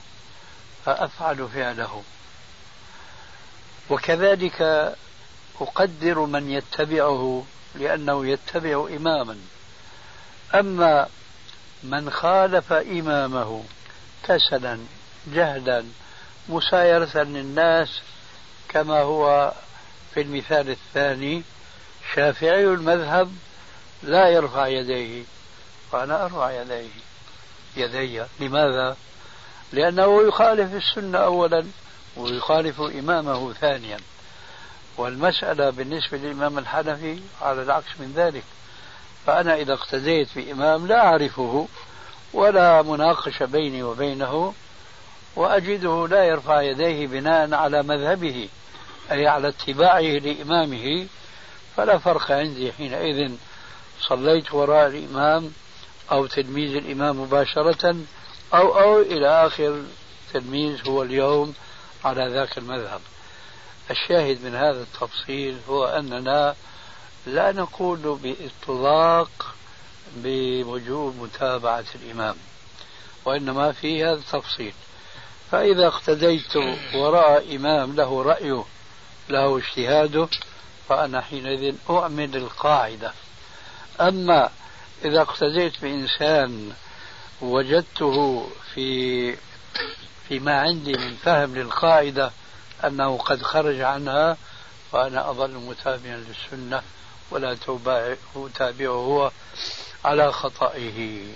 فأفعل 0.84 1.48
فعله. 1.48 2.02
وكذلك 3.90 4.62
أقدر 5.60 6.18
من 6.20 6.50
يتبعه 6.50 7.44
لأنه 7.74 8.26
يتبع 8.26 8.88
إماما. 8.96 9.38
أما 10.54 11.08
من 11.82 12.10
خالف 12.10 12.72
إمامه 12.72 13.64
كسلا 14.24 14.78
جهلا 15.26 15.84
مسايرة 16.48 17.22
للناس 17.22 18.00
كما 18.68 19.00
هو 19.00 19.52
في 20.14 20.20
المثال 20.20 20.70
الثاني 20.70 21.42
شافعي 22.14 22.64
المذهب 22.64 23.32
لا 24.02 24.28
يرفع 24.28 24.66
يديه. 24.66 25.24
وأنا 25.92 26.24
أرفع 26.24 26.50
يديه. 26.50 26.88
يدي. 27.76 28.22
لماذا؟ 28.40 28.96
لأنه 29.72 30.22
يخالف 30.22 30.74
السنة 30.74 31.18
أولا 31.18 31.66
ويخالف 32.16 32.80
إمامه 32.80 33.52
ثانيا. 33.52 33.98
والمسألة 34.96 35.70
بالنسبة 35.70 36.18
للإمام 36.18 36.58
الحنفي 36.58 37.20
على 37.42 37.62
العكس 37.62 38.00
من 38.00 38.12
ذلك. 38.16 38.44
فأنا 39.26 39.54
إذا 39.54 39.72
اقتديت 39.72 40.28
بإمام 40.36 40.86
لا 40.86 41.06
أعرفه 41.06 41.68
ولا 42.32 42.82
مناقشة 42.82 43.46
بيني 43.46 43.82
وبينه 43.82 44.54
وأجده 45.36 46.08
لا 46.08 46.24
يرفع 46.24 46.62
يديه 46.62 47.06
بناء 47.06 47.54
على 47.54 47.82
مذهبه 47.82 48.48
أي 49.10 49.26
على 49.26 49.48
اتباعه 49.48 50.00
لإمامه 50.00 51.06
فلا 51.76 51.98
فرق 51.98 52.30
عندي 52.30 52.72
حينئذ. 52.72 53.32
صليت 54.00 54.54
وراء 54.54 54.86
الإمام 54.86 55.52
أو 56.12 56.26
تلميذ 56.26 56.76
الإمام 56.76 57.20
مباشرة 57.20 57.96
أو 58.54 58.80
أو 58.80 59.00
إلى 59.00 59.46
آخر 59.46 59.82
تلميذ 60.32 60.88
هو 60.88 61.02
اليوم 61.02 61.54
على 62.04 62.28
ذاك 62.28 62.58
المذهب. 62.58 63.00
الشاهد 63.90 64.44
من 64.44 64.54
هذا 64.54 64.82
التفصيل 64.82 65.58
هو 65.68 65.84
أننا 65.84 66.54
لا 67.26 67.52
نقول 67.52 68.18
بإطلاق 68.22 69.54
بوجوب 70.16 71.16
متابعة 71.16 71.84
الإمام 71.94 72.36
وإنما 73.24 73.72
في 73.72 74.04
هذا 74.04 74.12
التفصيل. 74.12 74.74
فإذا 75.54 75.86
اقتديت 75.86 76.56
وراء 76.94 77.56
إمام 77.56 77.96
له 77.96 78.22
رأيه 78.22 78.64
له 79.28 79.58
اجتهاده 79.58 80.28
فأنا 80.88 81.20
حينئذ 81.20 81.74
أؤمن 81.90 82.34
القاعدة. 82.34 83.12
أما 84.00 84.50
إذا 85.04 85.22
اقتديت 85.22 85.72
بإنسان 85.82 86.72
وجدته 87.40 88.46
في 88.74 89.36
فيما 90.28 90.60
عندي 90.60 90.92
من 90.92 91.16
فهم 91.24 91.54
للقاعدة 91.54 92.30
أنه 92.84 93.18
قد 93.18 93.42
خرج 93.42 93.80
عنها 93.80 94.36
فأنا 94.92 95.30
أظل 95.30 95.50
متابعا 95.50 96.16
للسنة 96.16 96.82
ولا 97.30 97.56
أتابعه 98.36 98.92
هو 98.92 99.30
على 100.04 100.32
خطئه. 100.32 101.26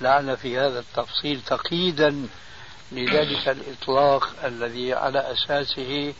لعل 0.00 0.36
في 0.36 0.58
هذا 0.58 0.78
التفصيل 0.78 1.40
تقييدا 1.46 2.28
لذلك 2.94 3.48
الإطلاق 3.48 4.44
الذي 4.44 4.92
على 4.94 5.32
أساسه 5.32 6.14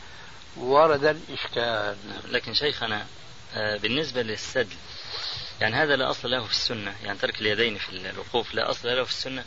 ورد 0.56 1.04
الإشكال. 1.04 1.96
لكن 2.30 2.54
شيخنا 2.54 3.06
آه، 3.54 3.76
بالنسبة 3.76 4.22
للسدل 4.22 4.76
يعني 5.60 5.76
هذا 5.76 5.96
لا 5.96 6.10
أصل 6.10 6.30
له 6.30 6.44
في 6.44 6.50
السنة 6.52 6.94
يعني 7.04 7.18
ترك 7.18 7.40
اليدين 7.40 7.78
في 7.78 7.90
الوقوف 8.10 8.54
لا 8.54 8.70
أصل 8.70 8.88
له 8.88 9.04
في 9.04 9.10
السنة. 9.10 9.44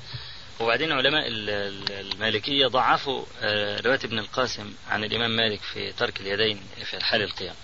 وبعدين 0.60 0.92
علماء 0.92 1.28
ال- 1.28 1.50
ال- 1.50 2.12
المالكية 2.14 2.68
ضعفوا 2.68 3.26
آه، 3.42 3.82
رواية 3.82 4.00
ابن 4.04 4.20
القاسم 4.20 4.74
عن 4.90 5.04
الإمام 5.04 5.32
مالك 5.36 5.62
في 5.62 5.92
ترك 5.92 6.20
اليدين 6.22 6.62
في 6.86 7.04
حال 7.04 7.22
القيام. 7.22 7.56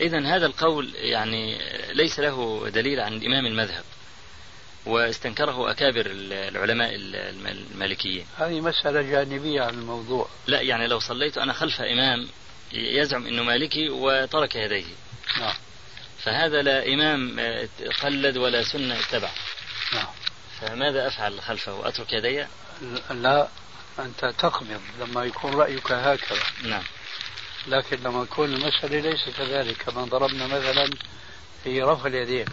إذا 0.00 0.36
هذا 0.36 0.46
القول 0.46 0.94
يعني 0.94 1.58
ليس 1.92 2.20
له 2.20 2.68
دليل 2.68 3.00
عن 3.00 3.24
إمام 3.24 3.46
المذهب. 3.46 3.84
واستنكره 4.86 5.70
أكابر 5.70 6.06
ال- 6.06 6.32
العلماء 6.32 6.94
ال- 6.94 7.16
الم- 7.16 7.46
المالكيين. 7.46 8.26
هذه 8.38 8.60
مسألة 8.60 9.02
جانبية 9.02 9.62
عن 9.62 9.74
الموضوع. 9.74 10.28
لا 10.46 10.60
يعني 10.60 10.86
لو 10.86 10.98
صليت 10.98 11.38
أنا 11.38 11.52
خلف 11.52 11.80
إمام 11.80 12.28
يزعم 12.72 13.26
أنه 13.26 13.42
مالكي 13.42 13.88
وترك 13.88 14.56
يديه. 14.56 14.84
نعم. 15.40 15.54
فهذا 16.24 16.62
لا 16.62 16.94
إمام 16.94 17.36
آه، 17.40 17.68
قلد 18.02 18.36
ولا 18.36 18.62
سنة 18.62 18.98
اتبع. 19.00 19.30
نعم. 19.94 20.06
فماذا 20.60 21.06
أفعل 21.08 21.40
خلفه؟ 21.40 21.88
أترك 21.88 22.12
يدي؟ 22.12 22.46
لا 23.10 23.48
أنت 23.98 24.24
تقبض 24.38 24.80
لما 25.00 25.24
يكون 25.24 25.54
رأيك 25.54 25.92
هكذا. 25.92 26.42
نعم. 26.64 26.82
لكن 27.66 27.96
لما 28.04 28.24
تكون 28.24 28.52
المسألة 28.54 29.00
ليس 29.00 29.28
كذلك 29.38 29.76
كما 29.76 30.04
ضربنا 30.04 30.46
مثلا 30.46 30.90
في 31.64 31.82
رفع 31.82 32.06
اليدين. 32.06 32.46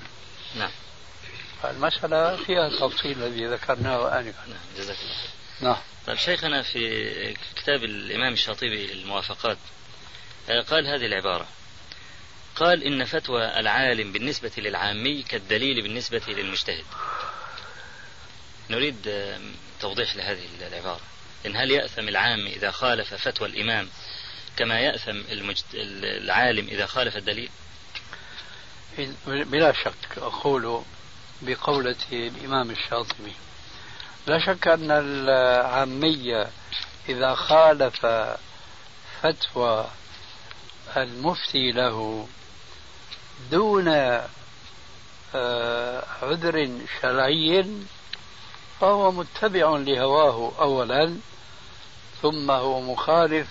نعم. 0.55 0.71
المسألة 1.65 2.35
فيها 2.35 2.67
التفصيل 2.67 3.23
الذي 3.23 3.45
ذكرناه 3.45 4.19
آنفا. 4.19 4.43
جزاك 4.77 4.97
الله 4.97 5.15
نعم. 5.61 5.81
طيب 6.07 6.17
شيخنا 6.17 6.61
في 6.61 7.37
كتاب 7.55 7.83
الإمام 7.83 8.33
الشاطبي 8.33 8.91
الموافقات 8.91 9.57
آه، 10.49 10.61
قال 10.61 10.87
هذه 10.87 11.05
العبارة. 11.05 11.47
قال 12.55 12.83
إن 12.83 13.05
فتوى 13.05 13.59
العالم 13.59 14.11
بالنسبة 14.11 14.51
للعامي 14.57 15.23
كالدليل 15.23 15.81
بالنسبة 15.81 16.21
للمجتهد. 16.27 16.85
نريد 18.69 19.07
آه، 19.07 19.39
توضيح 19.81 20.15
لهذه 20.15 20.45
العبارة. 20.67 21.01
إن 21.45 21.55
هل 21.55 21.71
يأثم 21.71 22.07
العام 22.07 22.47
إذا 22.47 22.71
خالف 22.71 23.13
فتوى 23.13 23.47
الإمام 23.47 23.89
كما 24.57 24.79
يأثم 24.79 25.21
المجت... 25.31 25.65
العالم 25.73 26.67
إذا 26.67 26.85
خالف 26.85 27.17
الدليل؟ 27.17 27.49
بلا 29.25 29.73
شك 29.73 30.17
أقول 30.17 30.83
بقولة 31.41 31.95
الإمام 32.11 32.71
الشاطبي. 32.71 33.33
لا 34.27 34.39
شك 34.39 34.67
أن 34.67 34.91
العامية 34.91 36.47
إذا 37.09 37.35
خالف 37.35 38.05
فتوى 39.21 39.85
المفتي 40.97 41.71
له 41.71 42.27
دون 43.51 43.87
آه، 45.35 46.03
عذر 46.21 46.69
شرعي 47.01 47.65
فهو 48.79 49.11
متبع 49.11 49.77
لهواه 49.77 50.51
أولا 50.59 51.17
ثم 52.21 52.51
هو 52.51 52.81
مخالف 52.81 53.47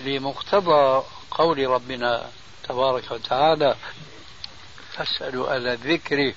لمقتضى 0.00 1.02
قول 1.30 1.66
ربنا 1.66 2.30
تبارك 2.68 3.10
وتعالى 3.10 3.76
فاسألوا 4.92 5.54
أهل 5.56 5.66
الذكر 5.66 6.34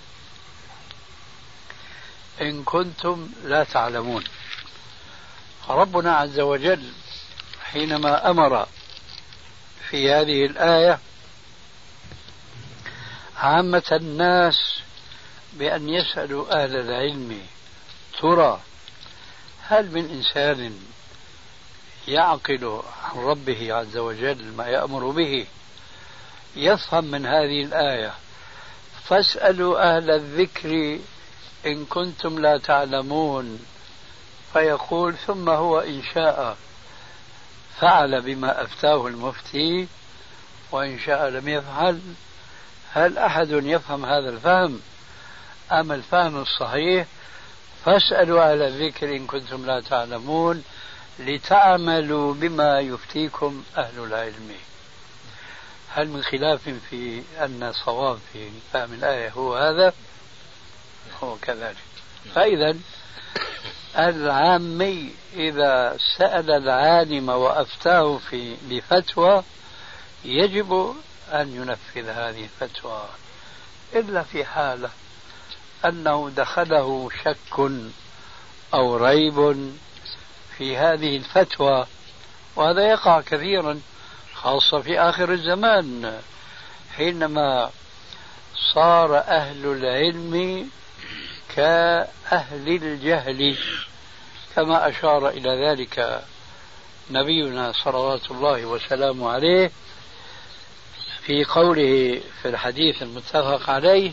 إن 2.42 2.64
كنتم 2.64 3.30
لا 3.44 3.64
تعلمون. 3.64 4.24
ربنا 5.70 6.16
عز 6.16 6.40
وجل 6.40 6.92
حينما 7.64 8.30
أمر 8.30 8.68
في 9.90 10.12
هذه 10.12 10.46
الآية 10.46 11.00
عامة 13.38 13.84
الناس 13.92 14.80
بأن 15.54 15.90
يسألوا 15.90 16.64
أهل 16.64 16.76
العلم 16.76 17.42
ترى 18.22 18.62
هل 19.68 19.92
من 19.92 20.10
إنسان 20.10 20.80
يعقل 22.08 22.82
عن 23.04 23.20
ربه 23.20 23.74
عز 23.74 23.98
وجل 23.98 24.54
ما 24.58 24.68
يأمر 24.68 25.10
به؟ 25.10 25.46
يفهم 26.56 27.06
من 27.06 27.26
هذه 27.26 27.64
الآية. 27.64 28.14
فاسألوا 29.04 29.96
أهل 29.96 30.12
الذكر 30.12 31.00
إن 31.66 31.86
كنتم 31.86 32.40
لا 32.40 32.58
تعلمون. 32.58 33.60
فيقول 34.54 35.16
ثم 35.28 35.50
هو 35.50 35.80
إن 35.80 36.02
شاء 36.14 36.58
فعل 37.80 38.22
بما 38.22 38.64
أفتاه 38.64 39.08
المفتي 39.08 39.88
وإن 40.72 41.00
شاء 41.00 41.30
لم 41.30 41.50
يفعل 41.50 42.02
هل 42.94 43.18
أحد 43.18 43.50
يفهم 43.50 44.06
هذا 44.06 44.30
الفهم؟ 44.30 44.80
أم 45.72 45.92
الفهم 45.92 46.42
الصحيح؟ 46.42 47.08
فاسألوا 47.86 48.52
أهل 48.52 48.62
الذكر 48.62 49.16
إن 49.16 49.28
كنتم 49.28 49.66
لا 49.66 49.82
تعلمون 49.82 50.64
لتعملوا 51.20 52.34
بما 52.34 52.80
يفتيكم 52.80 53.64
أهل 53.78 54.04
العلم. 54.04 54.52
هل 55.90 56.08
من 56.08 56.24
خلاف 56.24 56.70
في 56.90 57.24
أن 57.40 57.74
صواب 57.86 58.20
في 58.34 58.50
فهم 58.74 58.94
الآية 58.94 59.30
هو 59.30 59.56
هذا؟ 59.56 59.94
هو 61.24 61.36
كذلك. 61.42 61.78
فإذا 62.36 62.76
العامي 63.98 65.12
إذا 65.34 65.98
سأل 66.18 66.52
العالم 66.52 67.30
وأفتاه 67.30 68.18
في 68.18 68.56
بفتوى 68.70 69.44
يجب 70.26 70.96
أن 71.34 71.56
ينفذ 71.56 72.10
هذه 72.10 72.44
الفتوى 72.44 73.06
إلا 73.96 74.24
في 74.24 74.46
حالة 74.46 74.90
أنه 75.86 76.32
دخله 76.38 77.10
شك 77.24 77.72
أو 78.74 78.98
ريب 78.98 79.72
في 80.58 80.78
هذه 80.78 81.18
الفتوى 81.18 81.86
وهذا 82.56 82.88
يقع 82.88 83.22
كثيرا 83.22 83.82
خاصة 84.34 84.82
في 84.82 85.00
آخر 85.00 85.32
الزمان 85.32 86.22
حينما 86.96 87.72
صار 88.74 89.18
أهل 89.18 89.66
العلم 89.66 90.70
كأهل 91.58 92.68
الجهل 92.68 93.58
كما 94.56 94.90
أشار 94.90 95.30
إلى 95.30 95.66
ذلك 95.66 96.24
نبينا 97.12 97.74
صلوات 97.84 98.32
الله 98.32 98.66
وسلامه 98.66 99.30
عليه 99.30 99.72
في 101.22 101.44
قوله 101.44 102.22
في 102.42 102.50
الحديث 102.50 103.02
المتفق 103.02 103.70
عليه 103.70 104.12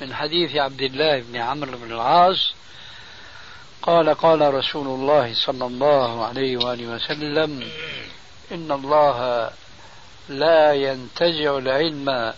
من 0.00 0.14
حديث 0.14 0.56
عبد 0.56 0.80
الله 0.80 1.20
بن 1.20 1.36
عمرو 1.36 1.78
بن 1.78 1.92
العاص 1.92 2.52
قال 3.82 4.14
قال 4.14 4.54
رسول 4.54 4.86
الله 4.86 5.34
صلى 5.34 5.66
الله 5.66 6.26
عليه 6.26 6.56
وآله 6.56 6.86
وسلم 6.86 7.68
إن 8.52 8.72
الله 8.72 9.50
لا 10.28 10.72
ينتزع 10.72 11.58
العلم 11.58 12.32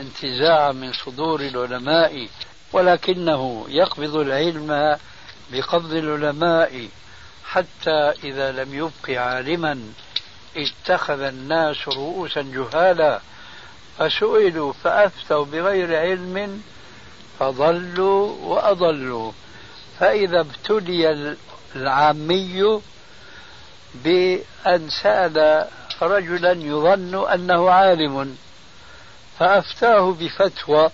انتزاعا 0.00 0.72
من 0.72 0.92
صدور 0.92 1.40
العلماء 1.40 2.28
ولكنه 2.72 3.64
يقبض 3.68 4.16
العلم 4.16 4.98
بقبض 5.52 5.92
العلماء 5.92 6.88
حتى 7.44 8.12
إذا 8.24 8.52
لم 8.52 8.74
يبق 8.74 9.18
عالما 9.20 9.80
اتخذ 10.56 11.20
الناس 11.20 11.88
رؤوسا 11.88 12.42
جهالا 12.42 13.20
فسئلوا 13.98 14.72
فأفتوا 14.72 15.44
بغير 15.44 15.96
علم 15.96 16.62
فضلوا 17.38 18.34
وأضلوا. 18.42 19.32
فإذا 20.00 20.40
ابتلي 20.40 21.36
العامي 21.76 22.80
بأن 23.94 24.88
سأل 25.02 25.66
رجلا 26.02 26.52
يظن 26.52 27.28
أنه 27.28 27.70
عالم 27.70 28.36
فأفتاه 29.38 30.12
بفتوى 30.20 30.90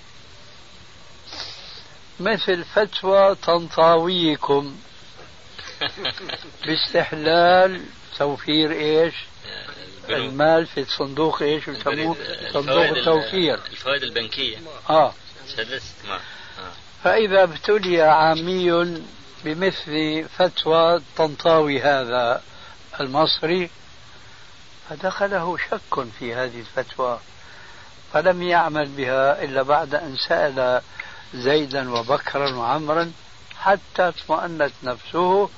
مثل 2.20 2.64
فتوى 2.64 3.34
طنطاويكم 3.34 4.76
باستحلال 6.66 7.80
توفير 8.18 8.72
إيش؟ 8.72 9.14
المال 10.08 10.66
في 10.66 10.84
صندوق 10.84 11.42
إيش؟ 11.42 11.64
صندوق 12.52 12.80
التوفير. 12.80 13.54
الفوائد 13.54 14.02
البنكية. 14.02 14.58
آه. 14.90 15.12
سدست 15.46 15.94
ما 16.08 16.20
فإذا 17.04 17.42
ابتلي 17.42 18.02
عامي 18.02 19.00
بمثل 19.44 20.24
فتوى 20.38 21.02
طنطاوي 21.16 21.80
هذا 21.80 22.42
المصري 23.00 23.70
فدخله 24.88 25.56
شك 25.56 26.06
في 26.18 26.34
هذه 26.34 26.60
الفتوى 26.60 27.20
فلم 28.12 28.42
يعمل 28.42 28.88
بها 28.88 29.42
إلا 29.44 29.62
بعد 29.62 29.94
أن 29.94 30.16
سأل 30.28 30.82
زيدا 31.34 31.90
وبكرا 31.90 32.54
وعمرا 32.54 33.12
حتى 33.60 34.08
اطمأنت 34.08 34.72
نفسه 34.82 35.48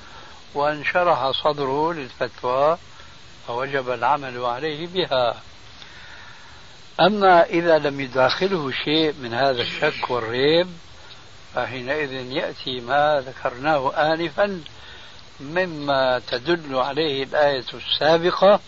وانشرح 0.53 1.31
صدره 1.31 1.93
للفتوى 1.93 2.77
فوجب 3.47 3.89
العمل 3.89 4.45
عليه 4.45 4.87
بها. 4.87 5.41
أما 7.01 7.43
إذا 7.43 7.77
لم 7.77 7.99
يداخله 7.99 8.71
شيء 8.71 9.13
من 9.21 9.33
هذا 9.33 9.61
الشك 9.61 10.09
والريب 10.09 10.67
فحينئذ 11.55 12.11
يأتي 12.11 12.79
ما 12.79 13.23
ذكرناه 13.27 14.13
آنفا 14.13 14.61
مما 15.39 16.21
تدل 16.27 16.75
عليه 16.75 17.23
الآية 17.23 17.65
السابقة 17.73 18.59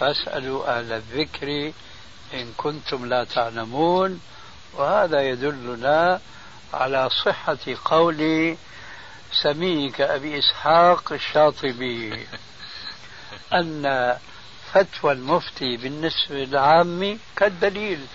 فاسألوا 0.00 0.78
أهل 0.78 0.92
الذكر 0.92 1.72
إن 2.34 2.52
كنتم 2.56 3.06
لا 3.06 3.24
تعلمون 3.24 4.20
وهذا 4.74 5.20
يدلنا 5.20 6.20
على 6.74 7.10
صحة 7.24 7.58
قول 7.84 8.56
سميك 9.42 10.00
أبي 10.00 10.38
إسحاق 10.38 11.12
الشاطبي 11.12 12.26
أن 13.60 14.16
فتوى 14.72 15.12
المفتي 15.12 15.76
بالنسبة 15.76 16.34
للعام 16.34 17.18
كالدليل 17.36 18.06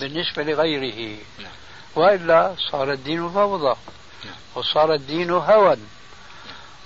بالنسبة 0.00 0.42
لغيره. 0.42 1.18
نعم. 1.38 1.52
وإلا 1.96 2.54
صار 2.70 2.92
الدين 2.92 3.30
فوضى 3.30 3.76
وصار 4.54 4.94
الدين 4.94 5.30
هوى. 5.30 5.76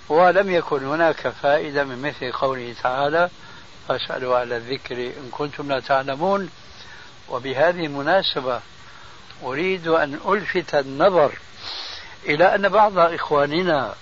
ولم 0.08 0.50
يكن 0.50 0.84
هناك 0.84 1.28
فائدة 1.28 1.84
من 1.84 2.02
مثل 2.02 2.32
قوله 2.32 2.74
تعالى 2.82 3.30
فاسألوا 3.88 4.40
أهل 4.40 4.52
الذكر 4.52 4.96
إن 4.96 5.28
كنتم 5.30 5.68
لا 5.68 5.80
تعلمون 5.80 6.50
وبهذه 7.28 7.86
المناسبة 7.86 8.60
أريد 9.42 9.88
أن 9.88 10.18
ألفت 10.28 10.74
النظر 10.74 11.32
إلى 12.24 12.54
أن 12.54 12.68
بعض 12.68 12.98
إخواننا 12.98 13.94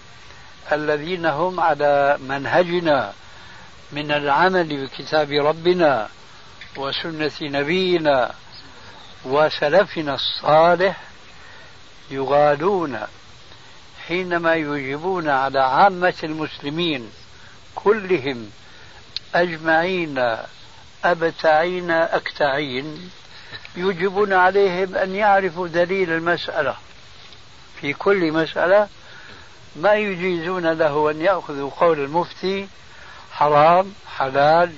الذين 0.73 1.27
هم 1.27 1.61
على 1.61 2.19
منهجنا 2.21 3.13
من 3.93 4.13
العمل 4.13 4.87
بكتاب 4.87 5.31
ربنا 5.31 6.09
وسنة 6.77 7.33
نبينا 7.43 8.35
وسلفنا 9.25 10.15
الصالح 10.15 11.01
يغالون 12.11 12.99
حينما 14.09 14.55
يجيبون 14.55 15.29
على 15.29 15.61
عامة 15.61 16.15
المسلمين 16.25 17.11
كلهم 17.75 18.51
أجمعين 19.35 20.37
أبتعين 21.05 21.91
أكتعين 21.91 23.11
يجبون 23.77 24.33
عليهم 24.33 24.95
أن 24.95 25.15
يعرفوا 25.15 25.69
دليل 25.69 26.11
المسألة. 26.11 26.77
في 27.81 27.93
كل 27.93 28.33
مسألة 28.33 28.89
ما 29.77 29.95
يجيزون 29.95 30.67
له 30.67 31.11
أن 31.11 31.21
يأخذوا 31.21 31.71
قول 31.71 32.01
المفتي 32.01 32.69
حرام 33.33 33.95
حلال 34.17 34.73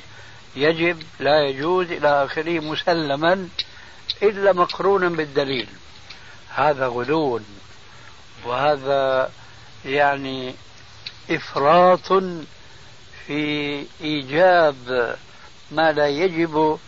يجب 0.57 1.03
لا 1.21 1.49
يجوز 1.49 1.91
إلى 1.91 2.25
آخره 2.25 2.61
مسلما 2.61 3.49
إلا 4.23 4.53
مقرونا 4.53 5.09
بالدليل. 5.09 5.69
هذا 6.55 6.87
غلو 6.87 7.41
وهذا 8.45 9.31
يعني 9.85 10.55
إفراط 11.31 12.13
في 13.27 13.85
إيجاب 14.01 15.17
ما 15.71 15.93
لا 15.93 16.07
يجب 16.09 16.79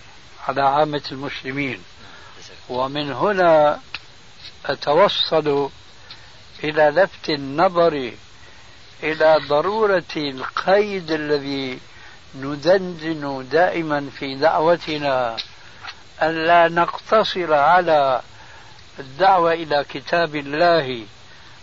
على 0.49 0.63
عامة 0.63 1.03
المسلمين. 1.13 1.83
ومن 2.69 3.13
هنا 3.13 3.81
أتوصل 4.67 5.71
إلى 6.65 6.83
لفت 6.91 7.31
النظر 7.31 8.13
إلى 9.03 9.41
ضرورة 9.49 10.17
القيد 10.17 11.11
الذي 11.11 11.79
ندندن 12.35 13.49
دائما 13.51 14.11
في 14.19 14.35
دعوتنا 14.35 15.37
أن 16.23 16.45
لا 16.47 16.69
نقتصر 16.69 17.55
على 17.55 18.21
الدعوة 18.99 19.53
إلى 19.53 19.85
كتاب 19.89 20.37
الله 20.37 21.07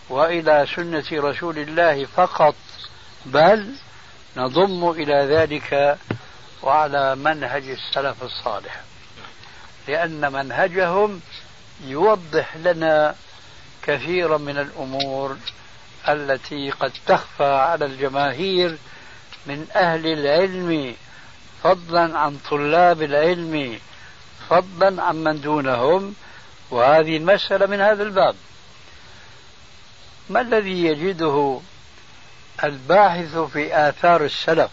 وإلى 0.09 0.67
سنة 0.75 1.05
رسول 1.11 1.57
الله 1.59 2.05
فقط 2.05 2.55
بل 3.25 3.75
نضم 4.37 4.89
إلى 4.89 5.35
ذلك 5.35 5.97
وعلى 6.63 7.15
منهج 7.15 7.63
السلف 7.69 8.23
الصالح. 8.23 8.81
لأن 9.87 10.31
منهجهم 10.31 11.21
يوضح 11.83 12.57
لنا 12.57 13.15
كثيرا 13.83 14.37
من 14.37 14.57
الأمور 14.57 15.37
التي 16.09 16.71
قد 16.71 16.93
تخفى 17.07 17.43
على 17.43 17.85
الجماهير 17.85 18.77
من 19.45 19.67
أهل 19.75 20.07
العلم 20.07 20.95
فضلا 21.63 22.19
عن 22.19 22.37
طلاب 22.49 23.01
العلم 23.01 23.79
فضلا 24.49 25.03
عن 25.03 25.15
من 25.23 25.41
دونهم 25.41 26.15
وهذه 26.71 27.17
المسألة 27.17 27.65
من 27.65 27.81
هذا 27.81 28.03
الباب. 28.03 28.35
ما 30.29 30.41
الذي 30.41 30.85
يجده 30.85 31.59
الباحث 32.63 33.37
في 33.37 33.89
آثار 33.89 34.25
السلف؟ 34.25 34.71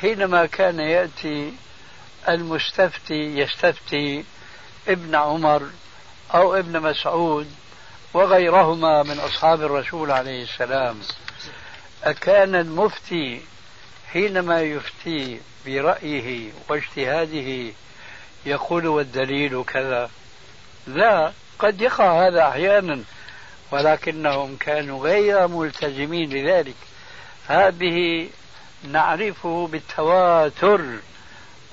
حينما 0.00 0.46
كان 0.46 0.80
يأتي 0.80 1.52
المستفتي 2.28 3.38
يستفتي 3.38 4.24
ابن 4.88 5.14
عمر 5.14 5.62
أو 6.34 6.54
ابن 6.54 6.80
مسعود 6.80 7.52
وغيرهما 8.14 9.02
من 9.02 9.18
أصحاب 9.18 9.62
الرسول 9.62 10.10
عليه 10.10 10.42
السلام. 10.42 10.98
أكان 12.04 12.54
المفتي 12.54 13.40
حينما 14.12 14.60
يفتي 14.60 15.40
برأيه 15.66 16.50
واجتهاده 16.68 17.72
يقول 18.46 18.86
والدليل 18.86 19.64
كذا. 19.64 20.10
لا 20.86 21.32
قد 21.58 21.80
يقع 21.80 22.26
هذا 22.26 22.48
أحيانا 22.48 23.02
ولكنهم 23.70 24.56
كانوا 24.56 25.04
غير 25.04 25.48
ملتزمين 25.48 26.30
لذلك. 26.30 26.76
هذه 27.48 28.28
نعرفه 28.84 29.68
بالتواتر. 29.72 30.80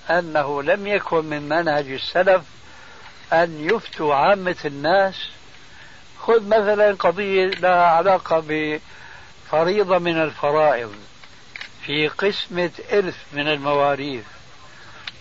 أنه 0.09 0.63
لم 0.63 0.87
يكن 0.87 1.25
من 1.25 1.49
منهج 1.49 1.91
السلف 1.91 2.41
أن 3.33 3.69
يفتوا 3.73 4.15
عامة 4.15 4.55
الناس. 4.65 5.29
خذ 6.19 6.47
مثلا 6.47 6.93
قضية 6.93 7.45
لها 7.45 7.83
علاقة 7.83 8.43
بفريضة 8.47 9.97
من 9.97 10.21
الفرائض 10.21 10.95
في 11.85 12.07
قسمة 12.07 12.71
إرث 12.93 13.17
من 13.33 13.47
المواريث. 13.47 14.23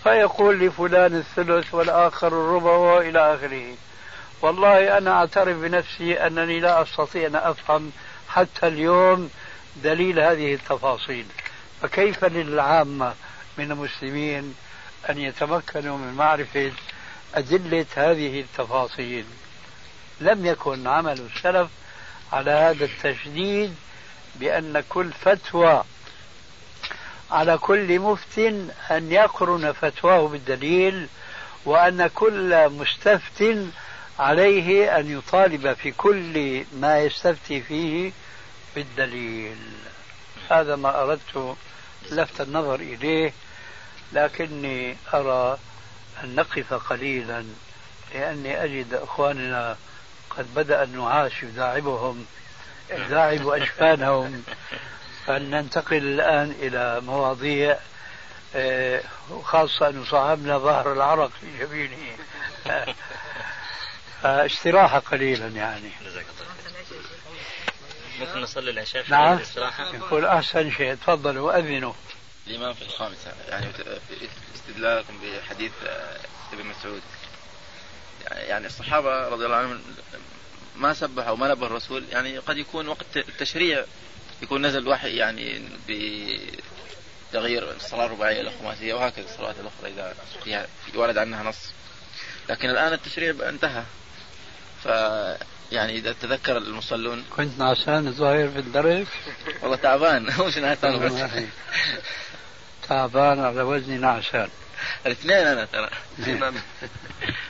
فيقول 0.02 0.60
لفلان 0.60 1.16
الثلث 1.16 1.74
والآخر 1.74 2.28
الربع 2.28 2.70
وإلى 2.70 3.34
آخره 3.34 3.74
والله 4.42 4.98
أنا 4.98 5.10
أعترف 5.10 5.56
بنفسي 5.56 6.14
أنني 6.14 6.60
لا 6.60 6.82
أستطيع 6.82 7.26
أن 7.26 7.36
أفهم 7.36 7.92
حتى 8.28 8.66
اليوم 8.66 9.30
دليل 9.76 10.20
هذه 10.20 10.54
التفاصيل. 10.54 11.26
فكيف 11.82 12.24
للعامة 12.24 13.14
من 13.58 13.72
المسلمين 13.72 14.54
أن 15.10 15.18
يتمكنوا 15.18 15.98
من 15.98 16.14
معرفة 16.14 16.72
أدلة 17.34 17.86
هذه 17.94 18.40
التفاصيل. 18.40 19.24
لم 20.20 20.46
يكن 20.46 20.86
عمل 20.86 21.20
السلف 21.20 21.68
على 22.32 22.50
هذا 22.50 22.84
التشديد 22.84 23.74
بأن 24.34 24.84
كل 24.88 25.12
فتوى 25.12 25.84
على 27.30 27.58
كل 27.58 27.98
مفت 27.98 28.38
أن 28.90 29.12
يقرن 29.12 29.72
فتواه 29.72 30.28
بالدليل 30.28 31.08
وأن 31.64 32.06
كل 32.06 32.68
مستفت 32.68 33.56
عليه 34.18 34.98
أن 34.98 35.18
يطالب 35.18 35.72
في 35.72 35.90
كل 35.90 36.64
ما 36.72 36.98
يستفتي 36.98 37.60
فيه 37.60 38.12
بالدليل. 38.74 39.56
هذا 40.50 40.76
ما 40.76 41.02
أردت 41.02 41.56
لفت 42.10 42.40
النظر 42.40 42.74
إليه. 42.74 43.32
لكني 44.12 44.96
أرى 45.14 45.58
أن 46.24 46.34
نقف 46.34 46.74
قليلا 46.74 47.44
لأني 48.14 48.64
أجد 48.64 48.94
إخواننا 48.94 49.76
قد 50.30 50.54
بدأ 50.54 50.82
النعاس 50.82 51.32
يداعبهم 51.42 52.26
يداعب 52.90 53.48
أجفانهم. 53.56 54.44
فلننتقل 55.26 55.96
الآن 55.96 56.54
إلى 56.60 57.00
مواضيع 57.00 57.78
آه، 58.54 59.02
خاصة 59.44 59.88
أن 59.88 60.04
صاحبنا 60.04 60.58
ظهر 60.58 60.92
العرق 60.92 61.30
في 61.40 61.58
جبينه. 61.58 61.96
استراحة 64.24 64.98
قليلا 64.98 65.46
يعني. 65.46 65.90
ممكن 68.20 68.40
نصلي 68.40 68.70
العشاء 68.70 69.02
في 69.02 69.12
نعم. 69.12 69.40
يقول 69.94 70.24
أحسن 70.24 70.70
شيء 70.70 70.94
تفضلوا 70.94 71.58
أذنوا 71.58 71.92
الإمام 72.46 72.74
في 72.74 72.82
الخامسة 72.82 73.32
يعني 73.48 73.66
استدلالكم 74.54 75.14
بحديث 75.22 75.72
ابن 76.52 76.66
مسعود. 76.66 77.02
يعني 78.30 78.66
الصحابة 78.66 79.28
رضي 79.28 79.44
الله 79.46 79.56
عنهم 79.56 79.80
ما 80.76 80.94
سبحوا 80.94 81.36
ما 81.36 81.48
نبه 81.48 81.66
الرسول 81.66 82.04
يعني 82.12 82.38
قد 82.38 82.56
يكون 82.56 82.88
وقت 82.88 83.16
التشريع 83.16 83.84
يكون 84.42 84.66
نزل 84.66 84.88
وحي 84.88 85.16
يعني 85.16 85.62
بتغيير 87.32 87.70
الصلاة 87.70 88.06
الرباعية 88.06 88.40
إلى 88.40 88.50
خماسية 88.60 88.94
وهكذا 88.94 89.24
الصلوات 89.24 89.54
الأخرى 89.60 89.90
إذا 89.92 90.14
فيها 90.44 90.66
ورد 90.94 91.18
عنها 91.18 91.42
نص. 91.42 91.72
لكن 92.48 92.70
الآن 92.70 92.92
التشريع 92.92 93.48
انتهى. 93.48 93.82
ف 94.84 94.86
يعني 95.72 95.92
إذا 95.96 96.12
تذكر 96.12 96.56
المصلون. 96.56 97.24
كنت 97.36 97.58
نعسان 97.58 98.06
الظاهر 98.06 98.48
في 98.48 98.58
الدرس 98.58 99.06
والله 99.62 99.76
تعبان 99.76 100.22
مش 100.46 100.56
نعسان 100.58 100.98
بس 100.98 101.12
تعبان 102.88 103.40
على 103.40 103.62
وزن 103.62 104.00
نعسان 104.00 104.48
الاثنين 105.06 105.46
أنا 105.46 105.64
ترى. 105.64 105.90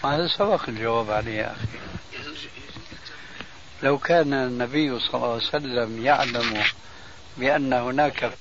هذا 0.05 0.27
سبق 0.27 0.69
الجواب 0.69 1.11
عليه 1.11 1.33
يا 1.33 1.53
أخي. 1.53 1.67
لو 3.83 3.99
كان 3.99 4.33
النبي 4.33 4.99
صلى 4.99 5.15
الله 5.15 5.33
عليه 5.33 5.47
وسلم 5.47 6.05
يعلم 6.07 6.65
بأن 7.37 7.73
هناك 7.73 8.33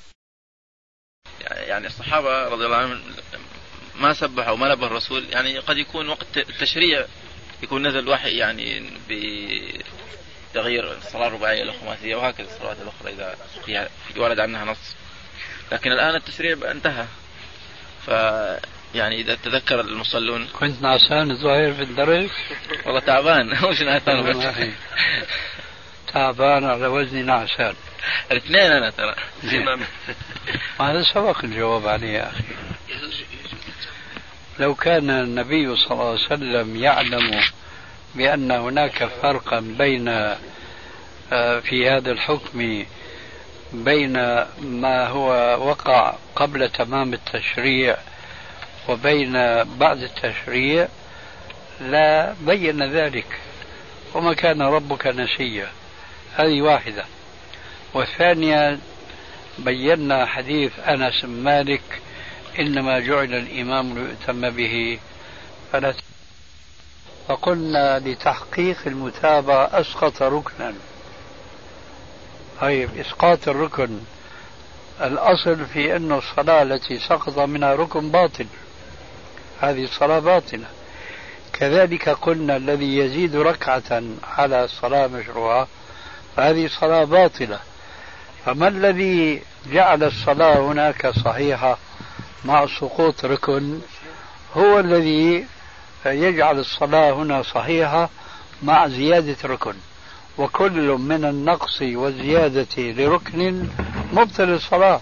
يعني 1.41 1.87
الصحابة 1.87 2.47
رضي 2.47 2.65
الله 2.65 2.77
عنهم 2.77 3.01
ما 3.95 4.13
سبحوا 4.13 4.57
ما 4.57 4.75
نبه 4.75 4.87
الرسول. 4.87 5.25
يعني 5.29 5.59
قد 5.59 5.77
يكون 5.77 6.09
وقت 6.09 6.37
التشريع 6.37 7.05
يكون 7.63 7.87
نزل 7.87 8.09
وحي 8.09 8.37
يعني 8.37 8.89
تغيير 10.53 10.97
الصلاة 10.97 11.27
الرباعية 11.27 11.63
إلى 11.63 11.73
خماسية 11.73 12.15
وهكذا 12.15 12.47
الصلوات 12.47 12.77
الأخرى 12.81 13.13
إذا 13.13 13.37
فيها 13.65 13.89
في 14.13 14.19
ورد 14.19 14.39
عنها 14.39 14.65
نص. 14.65 14.95
لكن 15.71 15.91
الآن 15.91 16.15
التشريع 16.15 16.71
انتهى. 16.71 17.05
ف 18.05 18.09
يعني 18.95 19.21
إذا 19.21 19.35
تذكر 19.35 19.81
المصلون. 19.81 20.47
كنت 20.59 20.81
نعسان 20.81 21.31
الظاهر 21.31 21.73
في 21.73 21.81
الدرس 21.81 22.31
والله 22.85 22.99
تعبان. 22.99 23.49
مش 23.69 23.81
نعسان؟ 23.81 24.73
تعبان 26.13 26.65
على 26.65 26.87
وزن 26.87 27.25
نعسان. 27.25 27.73
الاثنين 28.31 28.71
أنا 28.71 28.89
ترى. 28.89 29.15
هذا 30.79 31.03
سبق 31.13 31.45
الجواب 31.45 31.87
عليه 31.87 32.09
يا 32.09 32.29
أخي؟ 32.29 32.43
لو 34.59 34.75
كان 34.75 35.09
النبي 35.09 35.75
صلى 35.75 35.91
الله 35.91 36.09
عليه 36.09 36.25
وسلم 36.25 36.75
يعلم 36.75 37.41
بأن 38.15 38.51
هناك 38.51 39.05
فرقا 39.21 39.59
بين 39.59 40.07
آه، 41.31 41.59
في 41.59 41.89
هذا 41.89 42.11
الحكم 42.11 42.85
بين 43.73 44.13
ما 44.61 45.07
هو 45.07 45.29
وقع 45.67 46.13
قبل 46.35 46.69
تمام 46.69 47.13
التشريع 47.13 47.97
وبين 48.89 49.33
بعد 49.63 50.03
التشريع 50.03 50.87
لا 51.81 52.33
بين 52.41 52.83
ذلك. 52.83 53.39
وما 54.13 54.33
كان 54.33 54.61
ربك 54.61 55.07
نسيا. 55.07 55.67
هذه 56.35 56.61
واحدة. 56.61 57.05
والثانية 57.93 58.79
بينا 59.57 60.25
حديث 60.25 60.79
أنس 60.79 61.25
مالك 61.25 62.01
إنما 62.59 62.99
جعل 62.99 63.33
الإمام 63.33 63.95
ليؤتم 63.95 64.49
به. 64.49 64.99
فلا 65.71 65.93
فقلنا 67.27 67.99
لتحقيق 67.99 68.77
المتابعة 68.87 69.69
أسقط 69.73 70.21
ركنا. 70.21 70.73
طيب 72.61 72.89
إسقاط 72.99 73.47
الركن. 73.47 73.99
الأصل 75.01 75.65
في 75.65 75.95
أن 75.95 76.11
الصلاة 76.11 76.63
التي 76.63 76.99
سقط 76.99 77.39
منها 77.39 77.75
ركن 77.75 78.11
باطل. 78.11 78.45
هذه 79.61 79.83
الصلاة 79.83 80.19
باطلة. 80.19 80.67
كذلك 81.53 82.09
قلنا 82.09 82.55
الذي 82.55 82.97
يزيد 82.97 83.35
ركعة 83.35 84.03
على 84.23 84.67
صلاة 84.67 85.07
مشروعة 85.07 85.67
فهذه 86.35 86.67
صلاة 86.67 87.03
باطلة. 87.03 87.59
فما 88.45 88.67
الذي 88.67 89.41
جعل 89.71 90.03
الصلاة 90.03 90.59
هناك 90.59 91.07
صحيحة 91.07 91.77
مع 92.45 92.65
سقوط 92.79 93.25
ركن؟ 93.25 93.79
هو 94.57 94.79
الذي 94.79 95.45
يجعل 96.05 96.59
الصلاة 96.59 97.11
هنا 97.11 97.41
صحيحة 97.41 98.09
مع 98.63 98.87
زيادة 98.87 99.37
ركن. 99.45 99.73
وكل 100.37 100.87
من 100.99 101.25
النقص 101.25 101.81
والزيادة 101.81 102.77
لركن 102.77 103.67
مبطل 104.13 104.53
الصلاة. 104.53 105.01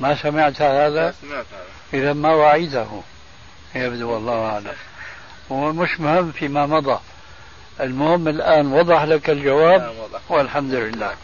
ما 0.00 0.22
سمعت 0.22 0.62
هذا؟ 0.62 1.14
إذا 1.94 2.12
ما 2.12 2.34
وعيده. 2.34 2.86
يبدو 3.74 4.10
والله 4.10 4.46
أعلم. 4.46 4.74
ومش 5.50 6.00
مهم 6.00 6.32
فيما 6.32 6.66
مضى. 6.66 7.00
المهم 7.80 8.28
الآن 8.28 8.72
وضح 8.72 9.02
لك 9.02 9.30
الجواب. 9.30 9.94
والحمد 10.28 10.74
لله. 10.74 11.14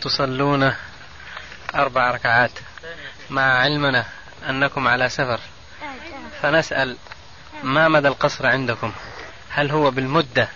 تصلون 0.00 0.72
أربع 1.74 2.10
ركعات. 2.10 2.50
مع 3.30 3.42
علمنا 3.42 4.04
أنكم 4.48 4.88
على 4.88 5.08
سفر. 5.08 5.40
فنسأل 6.42 6.96
ما 7.62 7.88
مدى 7.88 8.08
القصر 8.08 8.46
عندكم؟ 8.46 8.92
هل 9.50 9.70
هو 9.70 9.90
بالمدة 9.90 10.48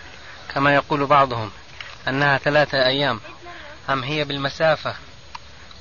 كما 0.53 0.75
يقول 0.75 1.05
بعضهم 1.05 1.51
أنها 2.07 2.37
ثلاثة 2.37 2.85
أيام. 2.85 3.19
أم 3.89 4.03
هي 4.03 4.23
بالمسافة؟ 4.23 4.95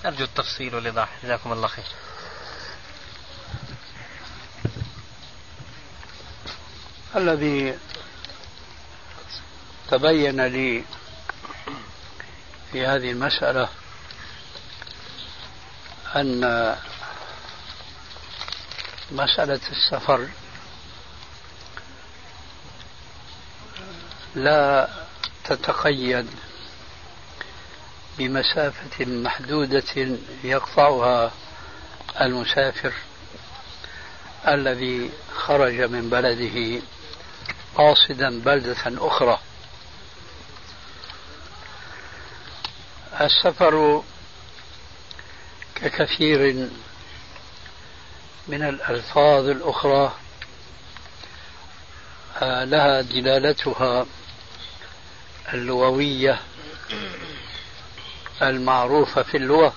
أرجو 0.04 0.24
التفصيل 0.24 0.74
والإيضاح. 0.74 1.08
جزاكم 1.24 1.52
الله 1.52 1.68
خير. 1.68 1.84
الذي 7.16 7.78
تبين 9.90 10.46
لي 10.46 10.84
في 12.72 12.86
هذه 12.86 13.10
المسألة 13.10 13.68
أن 16.16 16.76
مسألة 19.10 19.60
السفر 19.70 20.28
لا 24.34 24.88
تتقيد 25.44 26.26
بمسافة 28.18 29.04
محدودة 29.04 30.18
يقطعها 30.44 31.32
المسافر 32.20 32.92
الذي 34.48 35.10
خرج 35.36 35.80
من 35.80 36.10
بلده 36.10 36.82
قاصدا 37.74 38.40
بلدة 38.40 38.76
أخرى. 38.86 39.38
السفر 43.20 44.02
ككثير 45.74 46.68
من 48.48 48.62
الألفاظ 48.62 49.48
الأخرى 49.48 50.12
آه، 52.42 52.64
لها 52.64 53.00
دلالتها 53.00 54.06
اللغوية 55.54 56.40
المعروفة 58.42 59.22
في 59.22 59.36
اللغة. 59.36 59.74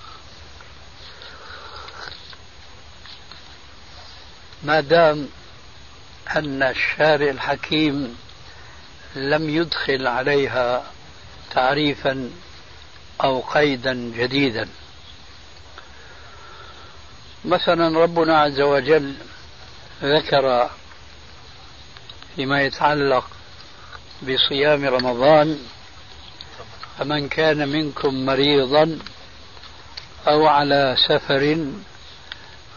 ما 4.62 4.80
دام 4.80 5.28
أن 6.36 6.62
الشارع 6.62 7.30
الحكيم 7.30 8.16
لم 9.16 9.50
يدخل 9.50 10.06
عليها 10.06 10.84
تعريفا 11.50 12.30
أو 13.24 13.40
قيدا 13.40 13.94
جديدا. 13.94 14.68
مثلا 17.44 17.98
ربنا 17.98 18.40
عز 18.40 18.60
وجل 18.60 19.14
ذكر 20.02 20.70
فيما 22.36 22.62
يتعلق 22.62 23.35
بصيام 24.22 24.84
رمضان 24.84 25.58
فمن 26.98 27.28
كان 27.28 27.68
منكم 27.68 28.26
مريضا 28.26 28.98
أو 30.28 30.46
على 30.46 30.96
سفر 31.08 31.66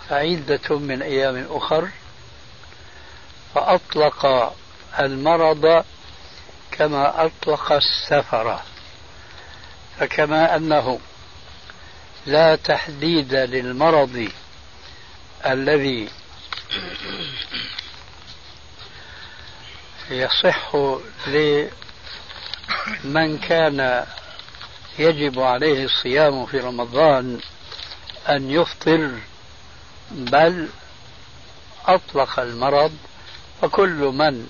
فعدة 0.09 0.77
من 0.77 1.01
أيام 1.01 1.47
أخر. 1.49 1.89
فأطلق 3.55 4.53
المرض 4.99 5.85
كما 6.71 7.25
أطلق 7.25 7.71
السفر. 7.71 8.59
فكما 9.99 10.55
أنه 10.55 10.99
لا 12.25 12.55
تحديد 12.55 13.33
للمرض 13.33 14.31
الذي 15.45 16.09
يصح 20.09 20.75
لمن 21.27 21.69
كان 23.37 24.05
يجب 24.99 25.39
عليه 25.39 25.85
الصيام 25.85 26.45
في 26.45 26.57
رمضان 26.57 27.39
أن 28.29 28.51
يفطر 28.51 29.11
بل 30.11 30.69
أطلق 31.85 32.39
المرض 32.39 32.91
فكل 33.61 34.11
من 34.13 34.47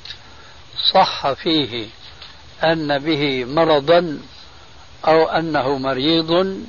صح 0.93 1.33
فيه 1.33 1.87
أن 2.63 2.99
به 2.99 3.45
مرضا 3.45 4.19
أو 5.07 5.27
أنه 5.27 5.77
مريض 5.77 6.59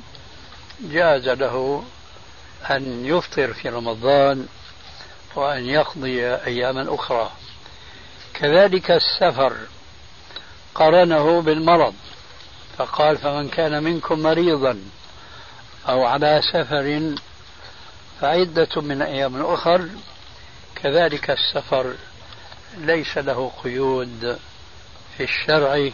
جاز 0.81 1.29
له 1.29 1.83
أن 2.71 3.05
يفطر 3.05 3.53
في 3.53 3.69
رمضان 3.69 4.47
وأن 5.35 5.69
يقضي 5.69 6.35
أياما 6.35 6.95
أخرى. 6.95 7.31
كذلك 8.33 8.91
السفر 8.91 9.57
قرنه 10.75 11.41
بالمرض 11.41 11.93
فقال 12.77 13.17
فمن 13.17 13.49
كان 13.49 13.83
منكم 13.83 14.19
مريضا 14.19 14.79
أو 15.89 16.05
على 16.05 16.41
سفر 16.53 17.15
فعدة 18.21 18.81
من 18.81 19.01
أيام 19.01 19.45
أخر 19.45 19.89
كذلك 20.75 21.31
السفر 21.31 21.93
ليس 22.77 23.17
له 23.17 23.51
قيود 23.63 24.39
في 25.17 25.23
الشرع 25.23 25.89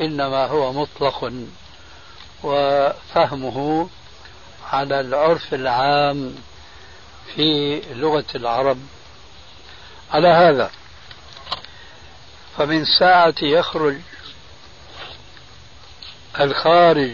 إنما 0.00 0.46
هو 0.46 0.72
مطلق 0.72 1.32
وفهمه 2.42 3.88
على 4.72 5.00
العرف 5.00 5.54
العام 5.54 6.34
في 7.34 7.80
لغة 7.94 8.24
العرب. 8.34 8.78
على 10.10 10.28
هذا 10.28 10.70
فمن 12.60 12.84
ساعة 12.84 13.34
يخرج 13.42 13.96
الخارج 16.40 17.12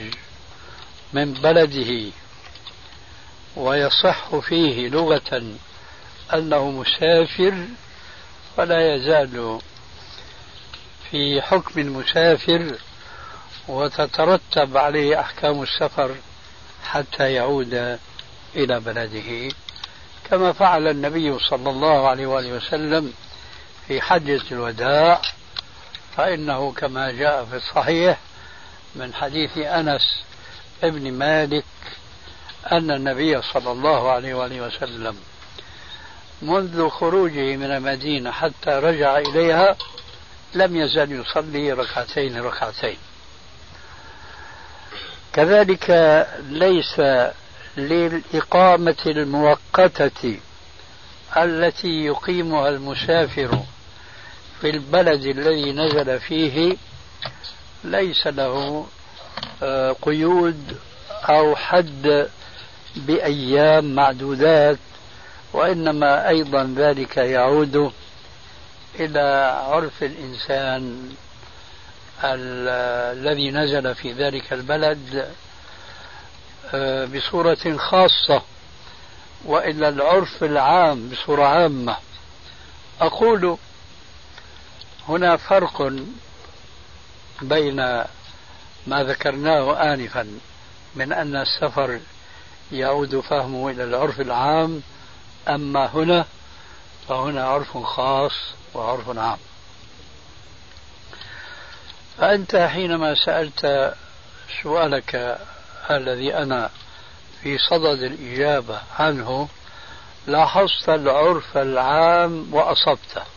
من 1.13 1.33
بلده 1.33 2.13
ويصح 3.57 4.37
فيه 4.37 4.89
لغة 4.89 5.43
أنه 6.35 6.71
مسافر 6.71 7.67
فلا 8.57 8.95
يزال 8.95 9.61
في 11.11 11.43
حكم 11.43 11.81
المسافر 11.81 12.79
وتترتب 13.69 14.77
عليه 14.77 15.21
أحكام 15.21 15.63
السفر 15.63 16.15
حتى 16.85 17.33
يعود 17.33 17.99
إلى 18.57 18.81
بلده. 18.81 19.55
كما 20.31 20.53
فعل 20.53 20.89
النبي 20.89 21.39
صلى 21.39 21.71
الله 21.71 22.09
عليه 22.09 22.27
وآله 22.27 22.53
وسلم 22.53 23.13
في 23.89 24.01
حجة 24.01 24.43
الوداع 24.53 25.21
فإنه 26.17 26.73
كما 26.73 27.11
جاء 27.11 27.45
في 27.45 27.57
الصحيح 27.57 28.19
من 28.95 29.15
حديث 29.15 29.59
أنس 29.59 30.23
ابن 30.83 31.13
مالك 31.13 31.65
أن 32.73 32.91
النبي 32.91 33.43
صلى 33.43 33.73
الله 33.73 34.11
عليه 34.11 34.35
وآله 34.35 34.61
وسلم 34.61 35.17
منذ 36.43 36.89
خروجه 36.89 37.57
من 37.57 37.71
المدينة 37.71 38.31
حتى 38.31 38.71
رجع 38.71 39.19
إليها 39.19 39.77
لم 40.55 40.77
يزل 40.77 41.13
يصلي 41.13 41.73
ركعتين 41.73 42.41
ركعتين. 42.41 42.97
كذلك 45.33 45.91
ليس 46.49 47.01
للإقامة 47.77 48.97
المؤقتة 49.07 50.39
التي 51.37 52.05
يقيمها 52.05 52.69
المسافر 52.69 53.63
في 54.61 54.71
البلد 54.71 55.25
الذي 55.25 55.73
نزل 55.73 56.21
فيه 56.21 56.77
ليس 57.85 58.27
له 58.27 58.87
آه، 59.63 59.97
قيود 60.03 60.77
أو 61.29 61.57
حد 61.57 62.29
بأيام 62.97 63.95
معدودات 63.95 64.79
وإنما 65.53 66.29
أيضا 66.29 66.75
ذلك 66.77 67.17
يعود 67.17 67.93
إلى 69.01 69.55
عرف 69.69 70.03
الإنسان 70.03 71.11
الذي 72.25 73.51
نزل 73.51 73.95
في 73.95 74.13
ذلك 74.13 74.53
البلد 74.53 75.29
آه، 76.75 77.05
بصورة 77.05 77.77
خاصة 77.77 78.43
وإلى 79.45 79.89
العرف 79.89 80.45
العام 80.45 81.09
بصورة 81.09 81.45
عامة. 81.45 81.97
أقول 83.01 83.57
هنا 85.09 85.37
فرق 85.37 85.93
بين 87.43 87.77
ما 88.87 89.05
ذكرناه 89.05 89.93
آنفا 89.95 90.39
من 90.95 91.13
أن 91.13 91.37
السفر 91.37 92.01
يعود 92.73 93.21
فهمه 93.21 93.71
إلى 93.71 93.85
العرف 93.85 94.21
العام 94.21 94.83
أما 95.49 95.87
هنا 95.87 96.27
فهنا 97.09 97.45
عرف 97.45 97.79
خاص 97.79 98.33
وعرف 98.75 99.19
عام. 99.19 99.39
فأنت 102.19 102.57
حينما 102.57 103.15
سألت 103.15 103.95
سؤالك 104.63 105.39
الذي 105.91 106.35
أنا 106.37 106.71
في 107.43 107.59
صدد 107.59 108.03
الإجابة 108.03 108.81
عنه 108.99 109.49
لاحظت 110.27 110.89
العرف 110.89 111.57
العام 111.57 112.55
وأصبته. 112.55 113.36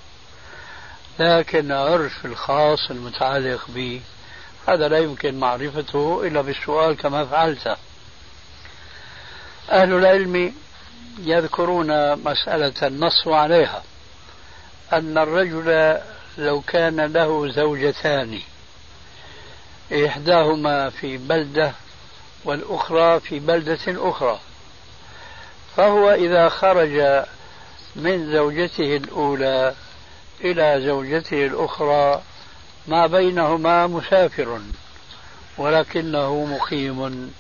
لكن 1.20 1.72
العرف 1.72 2.26
الخاص 2.26 2.92
المتعلق 2.92 3.66
به 3.68 4.02
هذا 4.68 4.88
لا 4.88 4.98
يمكن 4.98 5.40
معرفته 5.40 6.28
إلا 6.28 6.42
بالسؤال 6.42 6.98
كما 6.98 7.26
فعلت. 7.26 7.78
أهل 9.72 9.94
العلم 9.94 10.54
يذكرون 11.20 12.16
مسألة 12.24 12.88
النص 12.88 13.28
عليها 13.28 13.84
أن 14.94 15.18
الرجل 15.18 15.98
لو 16.38 16.62
كان 16.62 17.02
له 17.02 17.52
زوجتان 17.52 18.40
إحداهما 20.06 20.90
في 20.90 21.18
بلدة 21.18 21.74
والأخرى 22.46 23.20
في 23.20 23.40
بلدة 23.40 23.80
أخرى 23.88 24.40
فهو 25.78 26.12
إذا 26.12 26.50
خرج 26.50 27.26
من 27.96 28.32
زوجته 28.32 28.96
الأولى 28.96 29.76
إلى 30.42 30.82
زوجته 30.86 31.46
الأخرى 31.46 32.22
ما 32.88 33.08
بينهما 33.08 33.88
مسافر 33.88 34.62
ولكنه 35.58 36.46
مقيم 36.46 37.32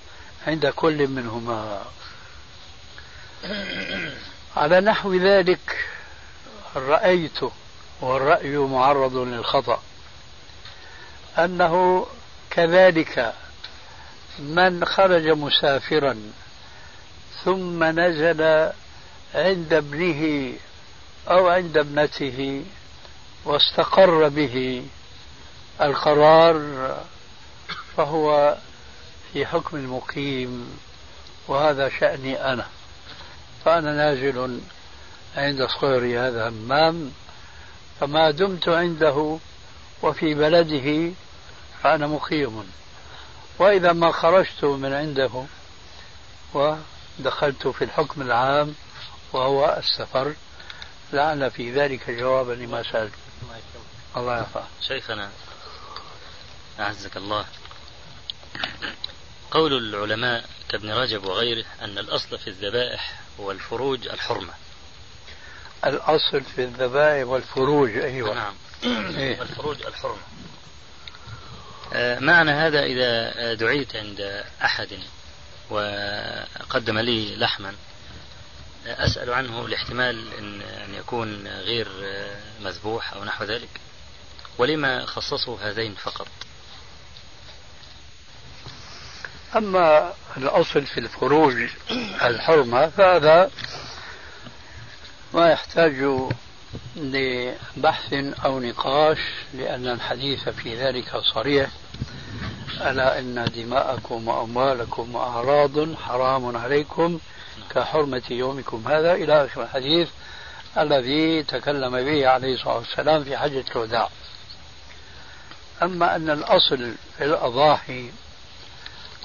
عند 0.48 0.68
كل 0.68 1.08
منهما. 1.08 1.82
على 4.58 4.82
نحو 4.82 5.14
ذلك 5.14 5.86
رأيت 6.76 7.40
والرأي 8.02 8.58
معرض 8.58 9.16
للخطأ 9.16 9.82
أنه 11.38 12.06
كذلك 12.50 13.34
من 14.40 14.86
خرج 14.86 15.28
مسافرا 15.28 16.18
ثم 17.44 17.84
نزل 17.84 18.70
عند 19.36 19.74
ابنه 19.74 20.54
أو 21.28 21.48
عند 21.48 21.78
ابنته 21.78 22.64
واستقر 23.46 24.30
به 24.30 24.84
القرار 25.82 26.62
فهو 27.98 28.58
في 29.34 29.46
حكم 29.46 29.78
المقيم 29.78 30.80
وهذا 31.48 31.90
شأني 32.00 32.54
أنا. 32.54 32.68
فأنا 33.66 33.94
نازل 33.94 34.60
عند 35.36 35.66
صغري 35.66 36.20
هذا 36.20 36.50
همام 36.50 37.12
فما 38.00 38.32
دمت 38.32 38.70
عنده 38.70 39.38
وفي 40.04 40.34
بلده 40.34 41.12
فأنا 41.84 42.08
مقيم. 42.08 42.64
وإذا 43.60 43.94
ما 43.94 44.12
خرجت 44.12 44.64
من 44.64 44.94
عنده 44.94 45.46
ودخلت 46.54 47.68
في 47.68 47.84
الحكم 47.84 48.22
العام 48.22 48.76
وهو 49.34 49.78
السفر 49.78 50.34
لعل 51.14 51.52
في 51.52 51.72
ذلك 51.72 52.10
جوابا 52.10 52.54
لما 52.54 52.84
سألت. 52.84 53.14
الله 54.18 54.38
يرفع 54.38 54.64
شيخنا 54.88 55.30
أعزك 56.80 57.18
الله. 57.18 57.46
قول 59.52 59.74
العلماء 59.74 60.46
كابن 60.70 60.92
رجب 60.92 61.24
وغيره 61.26 61.66
أن 61.82 61.98
الأصل 61.98 62.38
في 62.40 62.48
الذبائح 62.48 63.22
والفروج 63.38 64.08
الحرمة. 64.08 64.54
الأصل 65.86 66.42
في 66.56 66.64
الذبائح 66.64 67.28
والفروج 67.28 67.90
أيوة. 67.90 68.36
نعم. 68.36 68.54
إيه. 69.18 69.40
والفروج 69.40 69.86
الحرمة. 69.86 70.22
آه، 71.94 72.20
معنى 72.20 72.52
هذا 72.52 72.84
إذا 72.84 73.54
دعيت 73.54 73.96
عند 73.96 74.44
أحد 74.64 75.00
وقدم 75.70 77.00
لي 77.00 77.36
لحما 77.36 77.76
أسأل 78.90 79.34
عنه 79.34 79.68
لاحتمال 79.68 80.34
أن 80.34 80.94
يكون 80.94 81.48
غير 81.48 81.88
مذبوح 82.62 83.14
أو 83.14 83.24
نحو 83.24 83.44
ذلك؟ 83.44 83.70
ولما 84.58 85.06
خصصوا 85.06 85.58
هذين 85.62 85.96
فقط؟ 85.96 86.28
أما 89.56 90.14
الأصل 90.38 90.86
في 90.86 91.00
الفروج 91.00 91.70
الحرمة 92.22 92.88
فهذا 92.90 93.52
ما 95.34 95.50
يحتاج 95.52 96.10
لبحث 96.96 98.14
أو 98.46 98.60
نقاش 98.60 99.18
لأن 99.54 99.88
الحديث 99.88 100.50
في 100.50 100.76
ذلك 100.76 101.18
صريح. 101.34 101.70
ألا 102.82 103.20
إن 103.20 103.52
دماءكم 103.56 104.28
وأموالكم 104.28 105.16
وأعراض 105.16 105.96
حرام 105.96 106.58
عليكم. 106.58 107.20
كحرمة 107.70 108.22
يومكم. 108.30 108.84
هذا 108.88 109.14
إلى 109.14 109.46
آخر 109.46 109.64
الحديث 109.64 110.10
الذي 110.78 111.44
تكلم 111.44 111.92
به 111.92 112.28
عليه 112.28 112.54
الصلاة 112.54 112.78
والسلام 112.78 113.24
في 113.24 113.38
حجة 113.38 113.66
الوداع 113.76 114.10
أما 115.82 116.16
أن 116.16 116.30
الأصل 116.30 116.94
في 117.18 117.24
الأضاحي 117.24 118.12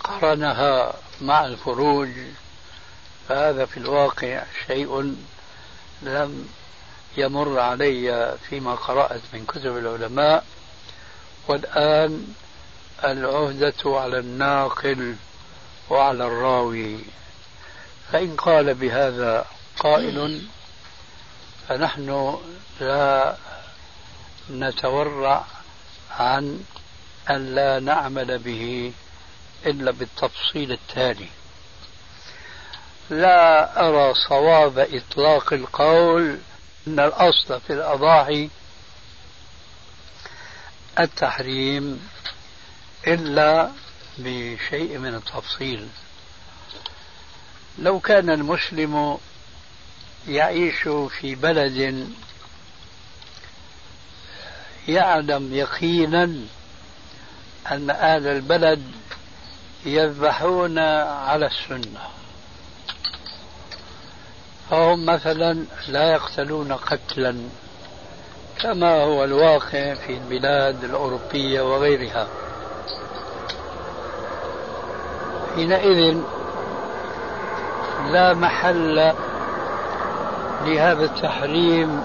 قرنها 0.05 0.95
مع 1.21 1.47
الفروج 1.47 2.09
فهذا 3.29 3.65
في 3.67 3.77
الواقع 3.77 4.43
شيء 4.67 5.17
لم 6.03 6.49
يمر 7.17 7.59
علي 7.61 8.37
فيما 8.49 8.75
قرأت 8.75 9.21
من 9.33 9.45
كتب 9.47 9.77
العلماء. 9.77 10.45
والآن 11.49 12.35
العهدة 13.05 13.75
على 13.85 14.19
الناقل 14.19 15.17
وعلى 15.91 16.27
الراوي. 16.27 16.99
فإن 18.13 18.37
قال 18.37 18.75
بهذا 18.75 19.47
قائل 19.79 20.43
فنحن 21.69 22.39
لا 22.81 23.37
نتورع 24.51 25.45
عن 26.11 26.65
أن 27.31 27.55
لا 27.55 27.81
نعمل 27.81 28.39
به 28.39 28.93
إلا 29.67 29.91
بالتفصيل 29.91 30.73
التالي. 30.73 31.29
لا 33.11 33.89
أرى 33.89 34.15
صواب 34.29 34.79
إطلاق 34.79 35.53
القول 35.53 36.39
أن 36.87 37.01
الأصل 37.01 37.61
في 37.61 37.73
الأضاحي 37.73 38.51
التحريم 41.01 42.09
إلا 43.07 43.71
بشيء 44.19 44.99
من 44.99 45.15
التفصيل. 45.15 45.89
لو 47.79 48.01
كان 48.01 48.31
المسلم 48.31 49.19
يعيش 50.29 50.89
في 51.21 51.35
بلد 51.35 52.09
يعلم 54.89 55.55
يقينا 55.55 56.25
أن 57.71 57.91
أهل 57.91 58.27
البلد 58.27 58.83
يذبحون 59.87 60.79
على 60.79 61.47
السنة. 61.47 62.01
فهم 64.71 65.07
مثلا 65.07 65.65
لا 65.89 66.13
يقتلون 66.13 66.73
قتلا 66.73 67.37
كما 68.61 69.05
هو 69.05 69.25
الواقع 69.25 69.95
في 69.95 70.13
البلاد 70.13 70.85
الأوروبية 70.85 71.61
وغيرها. 71.61 72.29
حينئذ 75.55 76.23
لا 78.13 78.35
محل 78.35 79.13
لهذا 80.65 81.05
التحريم 81.05 82.05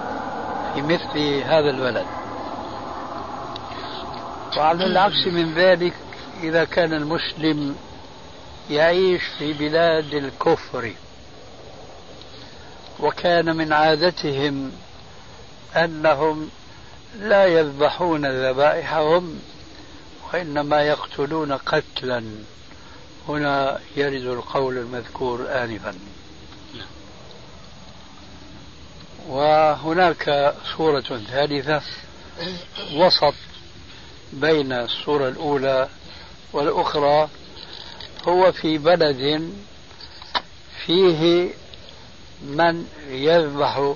في 0.73 0.81
مثل 0.81 1.43
هذا 1.43 1.69
البلد. 1.69 2.05
وعلى 4.57 4.85
العكس 4.85 5.27
من 5.27 5.53
ذلك 5.53 5.93
إذا 6.43 6.63
كان 6.63 6.93
المسلم 6.93 7.75
يعيش 8.69 9.21
في 9.39 9.53
بلاد 9.53 10.13
الكفر 10.13 10.93
وكان 12.99 13.55
من 13.55 13.73
عادتهم 13.73 14.71
أنهم 15.75 16.49
لا 17.19 17.45
يذبحون 17.45 18.25
ذبائحهم 18.25 19.39
وإنما 20.33 20.81
يقتلون 20.81 21.51
قتلا. 21.53 22.23
هنا 23.29 23.79
يرد 23.95 24.25
القول 24.25 24.77
المذكور 24.77 25.47
آنفا. 25.63 25.95
وهناك 29.27 30.53
صورة 30.77 31.01
ثالثة 31.31 31.81
وسط 32.95 33.33
بين 34.33 34.73
الصورة 34.73 35.29
الأولى 35.29 35.89
والأخرى 36.53 37.29
هو 38.27 38.51
في 38.51 38.77
بلد 38.77 39.53
فيه 40.85 41.49
من 42.41 42.87
يذبح 43.09 43.93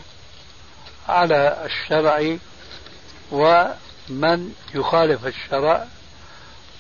على 1.08 1.66
الشرع 1.66 2.38
ومن 3.32 4.54
يخالف 4.76 5.28
الشرع. 5.28 5.88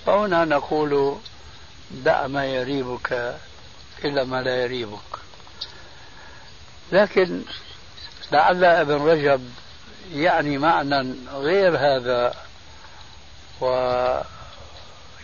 فهنا 0.06 0.46
نقول 0.46 1.18
دع 1.94 2.28
ما 2.28 2.46
يريبك 2.46 3.38
إلا 4.06 4.24
ما 4.24 4.42
لا 4.42 4.64
يريبك 4.64 5.00
لكن 6.92 7.42
لعل 8.32 8.66
ابن 8.66 8.94
رجب 8.94 9.50
يعني 10.14 10.58
معنى 10.58 11.16
غير 11.34 11.78
هذا 11.78 12.36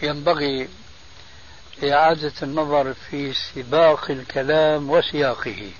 وينبغي 0.01 0.69
إعادة 1.83 2.33
النظر 2.43 2.93
في 2.93 3.33
سباق 3.33 4.11
الكلام 4.11 4.89
وسياقه 4.89 5.71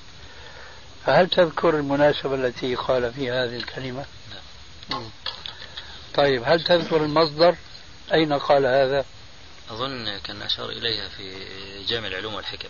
فهل 1.06 1.30
تذكر 1.30 1.70
المناسبة 1.78 2.36
التي 2.36 2.76
قال 2.76 3.14
فيها 3.14 3.46
هذه 3.46 3.56
الكلمة؟ 3.56 4.06
نعم. 4.90 5.10
طيب 6.16 6.44
هل 6.46 6.64
تذكر 6.64 7.04
المصدر؟ 7.04 7.56
أين 8.14 8.34
قال 8.34 8.66
هذا؟ 8.66 9.06
أظن 9.70 10.18
كان 10.18 10.42
أشار 10.42 10.70
إليها 10.70 11.10
في 11.10 11.84
جامع 11.84 12.08
العلوم 12.08 12.34
والحكم. 12.34 12.70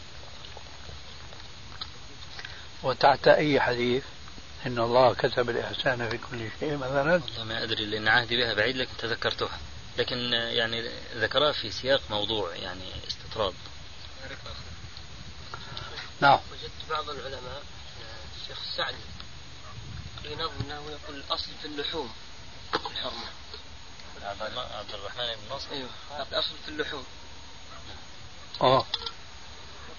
وتحت 2.83 3.27
أي 3.27 3.59
حديث؟ 3.59 4.03
إن 4.65 4.79
الله 4.79 5.13
كتب 5.13 5.49
الإحسان 5.49 6.09
في 6.09 6.17
كل 6.17 6.49
شيء 6.59 6.77
مثلا؟ 6.77 7.13
والله 7.13 7.43
ما 7.43 7.63
أدري 7.63 7.85
لأن 7.85 8.07
عهدي 8.07 8.37
بها 8.37 8.53
بعيد 8.53 8.77
لكن 8.77 8.97
تذكرتها. 8.97 9.59
لكن 9.97 10.33
يعني 10.33 10.89
ذكرها 11.15 11.51
في 11.51 11.71
سياق 11.71 12.01
موضوع 12.09 12.55
يعني 12.55 12.91
استطراد. 13.07 13.53
نعم. 16.21 16.39
وجدت 16.51 16.89
بعض 16.89 17.09
العلماء 17.09 17.63
الشيخ 18.41 18.57
السعدي 18.61 18.97
ينظم 20.25 20.51
أنه 20.61 20.91
يقول 20.91 21.15
الأصل 21.15 21.49
في 21.61 21.67
اللحوم 21.67 22.13
الحرمة. 22.73 23.29
عبد 24.23 24.93
الرحمن 24.93 25.25
بن 25.25 25.49
ناصر 25.49 25.71
أيوه. 25.71 25.89
الأصل 26.31 26.55
في 26.65 26.69
اللحوم. 26.69 27.03
آه. 28.61 28.85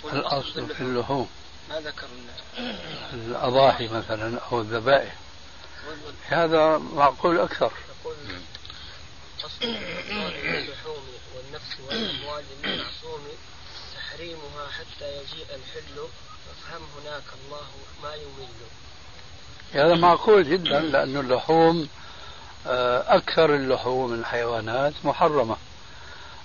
الأصل 0.04 0.74
في 0.74 0.80
اللحوم. 0.80 1.28
ما 1.68 1.80
ذكر 1.80 2.06
الأضاحي 3.12 3.88
مثلا 3.88 4.40
أو 4.52 4.60
الذبائح. 4.60 5.14
هذا 6.28 6.78
معقول 6.78 7.38
أكثر. 7.38 7.72
أصل 9.44 9.64
اللحوم 9.64 11.02
والنفس 11.36 11.76
والأموال 11.88 12.44
المعصوم 12.64 13.28
تحريمها 13.96 14.68
حتى 14.68 15.16
يجيء 15.16 15.46
الحل. 15.46 16.08
فافهم 16.46 16.82
هناك 17.00 17.22
الله 17.44 17.66
ما 18.02 18.14
يمل. 18.14 18.48
هذا 19.72 19.94
معقول 19.94 20.50
جدا 20.50 20.80
لأن 20.80 21.16
اللحوم 21.16 21.82
آه، 21.82 22.00
أكثر 22.66 23.54
اللحوم 23.54 24.10
من 24.10 24.18
الحيوانات 24.18 24.92
محرمة 25.04 25.56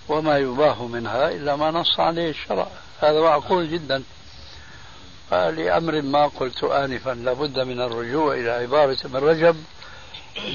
وما 0.07 0.37
يباح 0.37 0.81
منها 0.81 1.29
إلا 1.29 1.55
ما 1.55 1.71
نص 1.71 1.99
عليه 1.99 2.29
الشرع. 2.29 2.67
هذا 3.01 3.21
معقول 3.21 3.71
جدا. 3.71 4.03
لأمر 5.31 6.01
ما 6.01 6.27
قلت 6.27 6.63
آنفا 6.63 7.09
لابد 7.09 7.59
من 7.59 7.81
الرجوع 7.81 8.33
إلى 8.33 8.51
عبارة 8.51 8.97
ابن 9.05 9.19
رجب 9.19 9.63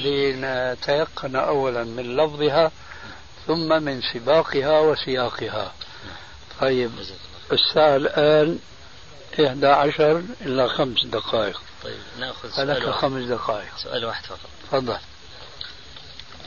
لنتيقن 0.05 1.37
أولا 1.37 1.85
من 1.85 2.17
لفظها 2.17 2.71
ثم 3.47 3.83
من 3.83 4.01
سباقها 4.15 4.81
وسياقها. 4.81 5.73
طيب 6.61 6.91
الساعة 7.53 7.97
الآن 7.97 8.59
إحدى 9.47 9.67
عشر 9.67 10.23
إلى 10.41 10.69
خمس 10.69 11.05
دقائق. 11.05 11.63
طيب 11.85 12.01
نأخذ 12.19 12.51
فلك 12.51 12.91
خمس 12.91 13.29
دقائق. 13.29 13.77
سؤال 13.77 14.05
واحد 14.05 14.25
فقط. 14.25 14.51
تفضل. 14.63 14.99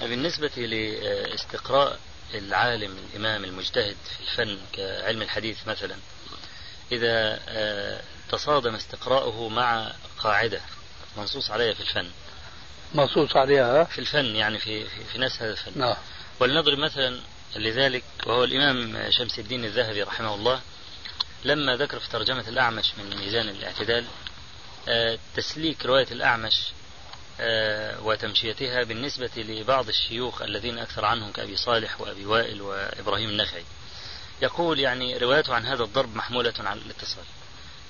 بالنسبة 0.01 0.51
لاستقراء 0.57 1.99
العالم 2.33 2.97
الإمام 2.97 3.43
المجتهد 3.43 3.95
في 4.05 4.19
الفن 4.21 4.57
كعلم 4.73 5.21
الحديث 5.21 5.67
مثلا 5.67 5.95
إذا 6.91 7.39
آه، 7.49 8.01
تصادم 8.31 8.75
استقراؤه 8.75 9.49
مع 9.49 9.91
قاعدة 10.19 10.61
منصوص 11.17 11.51
عليها 11.51 11.73
في 11.73 11.79
الفن. 11.79 12.07
منصوص 12.93 13.35
عليها؟ 13.35 13.83
في 13.83 13.99
الفن 13.99 14.25
يعني 14.25 14.59
في 14.59 14.83
في, 14.83 15.03
في 15.11 15.17
نفس 15.17 15.41
هذا 15.41 15.51
الفن. 15.51 15.71
نعم. 15.75 15.95
ولنضرب 16.39 16.77
مثلا 16.79 17.19
لذلك 17.55 18.03
وهو 18.25 18.43
الإمام 18.43 19.11
شمس 19.11 19.39
الدين 19.39 19.65
الذهبي 19.65 20.03
رحمه 20.03 20.35
الله 20.35 20.61
لما 21.45 21.75
ذكر 21.75 21.99
في 21.99 22.09
ترجمة 22.09 22.47
الأعمش 22.47 22.93
من 22.97 23.17
ميزان 23.17 23.49
الاعتدال 23.49 24.05
آه، 24.87 25.19
تسليك 25.35 25.85
رواية 25.85 26.07
الأعمش 26.11 26.61
وتمشيتها 27.99 28.83
بالنسبة 28.83 29.31
لبعض 29.37 29.87
الشيوخ 29.87 30.41
الذين 30.41 30.77
أكثر 30.77 31.05
عنهم 31.05 31.31
كأبي 31.31 31.55
صالح 31.55 32.01
وأبي 32.01 32.25
وائل 32.25 32.61
وإبراهيم 32.61 33.29
النخعي. 33.29 33.63
يقول 34.41 34.79
يعني 34.79 35.17
روايته 35.17 35.55
عن 35.55 35.65
هذا 35.65 35.83
الضرب 35.83 36.15
محمولة 36.15 36.53
على 36.59 36.81
الاتصال. 36.81 37.25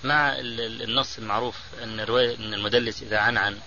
مع 0.03 0.35
النص 0.39 1.17
المعروف 1.17 1.55
أن 1.83 1.99
رواية 1.99 2.35
أن 2.35 2.53
المدلس 2.53 3.01
إذا 3.01 3.17
عن 3.17 3.37
عن 3.37 3.59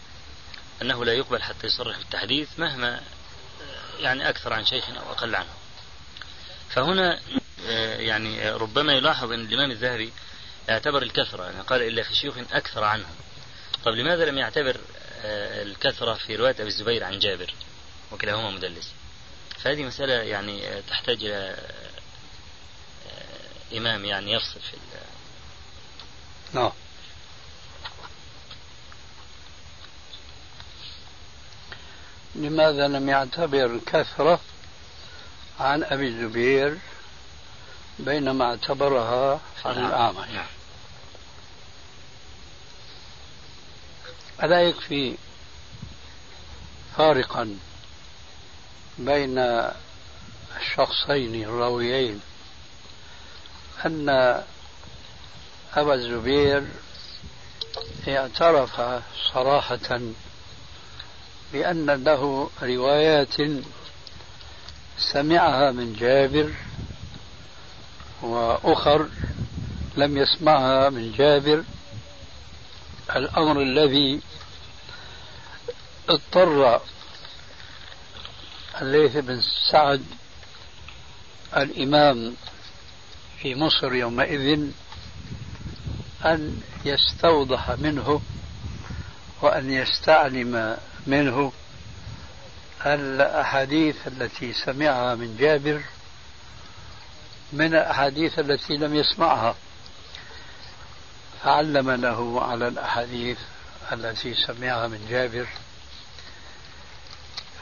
أنه 0.83 1.05
لا 1.05 1.13
يقبل 1.13 1.43
حتى 1.43 1.67
يصرح 1.67 1.99
بالتحديث 1.99 2.49
مهما 2.59 3.01
يعني 4.01 4.29
أكثر 4.29 4.53
عن 4.53 4.67
شيخ 4.67 4.89
أو 4.89 5.13
أقل 5.13 5.35
عنه. 5.35 5.55
فهنا 6.69 7.21
يعني 7.99 8.51
ربما 8.51 8.93
يلاحظ 8.93 9.33
أن 9.33 9.41
الإمام 9.41 9.71
الذهبي 9.71 10.13
اعتبر 10.71 11.03
الكثرة 11.03 11.45
يعني 11.45 11.61
قال 11.61 11.83
إلا 11.83 12.03
في 12.03 12.15
شيوخ 12.15 12.35
أكثر 12.53 12.85
عنه 12.85 13.07
طب 13.85 13.93
لماذا 13.93 14.25
لم 14.25 14.39
يعتبر 14.39 14.77
الكثرة 15.63 16.15
في 16.15 16.37
رواية 16.37 16.55
أبي 16.55 16.69
الزبير 16.69 17.05
عن 17.05 17.19
جابر 17.19 17.55
وكلاهما 18.13 18.51
مدلس. 18.51 18.93
فهذه 19.59 19.85
مسألة 19.85 20.13
يعني 20.13 20.83
تحتاج 20.83 21.25
إلى 21.25 21.57
إمام 23.77 24.05
يعني 24.05 24.33
يفصل 24.33 24.61
في 24.61 24.77
نعم. 26.53 26.73
لماذا 32.35 32.89
لم 32.89 33.09
يعتبر 33.09 33.81
كثرة 33.87 34.41
عن 35.61 35.85
أبي 35.85 36.09
الزبير 36.09 36.79
بينما 37.99 38.45
اعتبرها 38.45 39.41
عن 39.65 39.87
الأعمش؟ 39.87 40.29
نعم. 40.29 40.47
ألا 44.43 44.61
يكفي 44.61 45.17
فارقا 46.97 47.57
بين 48.99 49.39
الشخصين 50.57 51.45
الراويين 51.45 52.21
أن 53.87 54.09
أبا 55.75 55.95
الزبير 55.95 56.65
اعترف 58.09 58.81
صراحة 59.33 60.01
بأن 61.53 61.91
له 61.91 62.51
روايات 62.63 63.35
سمعها 64.99 65.71
من 65.73 65.93
جابر 65.93 66.53
وأخر 68.23 69.09
لم 69.97 70.17
يسمعها 70.17 70.91
من 70.91 71.13
جابر 71.13 71.65
الأمر 73.17 73.63
الذي 73.63 74.21
اضطر 76.09 76.81
الليث 78.81 79.17
بن 79.17 79.41
سعد 79.71 80.05
الإمام 81.57 82.35
في 83.43 83.55
مصر 83.55 83.95
يومئذ 83.95 84.71
أن 86.25 86.61
يستوضح 86.85 87.71
منه 87.71 88.21
وأن 89.43 89.71
يستعلم 89.71 90.77
منه 91.07 91.53
الأحاديث 92.87 93.97
التي 94.07 94.53
سمعها 94.53 95.15
من 95.15 95.37
جابر 95.37 95.83
من 97.53 97.75
الأحاديث 97.75 98.39
التي 98.39 98.77
لم 98.77 98.95
يسمعها. 98.95 99.55
فعلم 101.45 101.91
له 101.91 102.43
على 102.43 102.69
الأحاديث 102.69 103.39
التي 103.93 104.35
سمعها 104.35 104.89
من 104.89 105.07
جابر. 105.11 105.47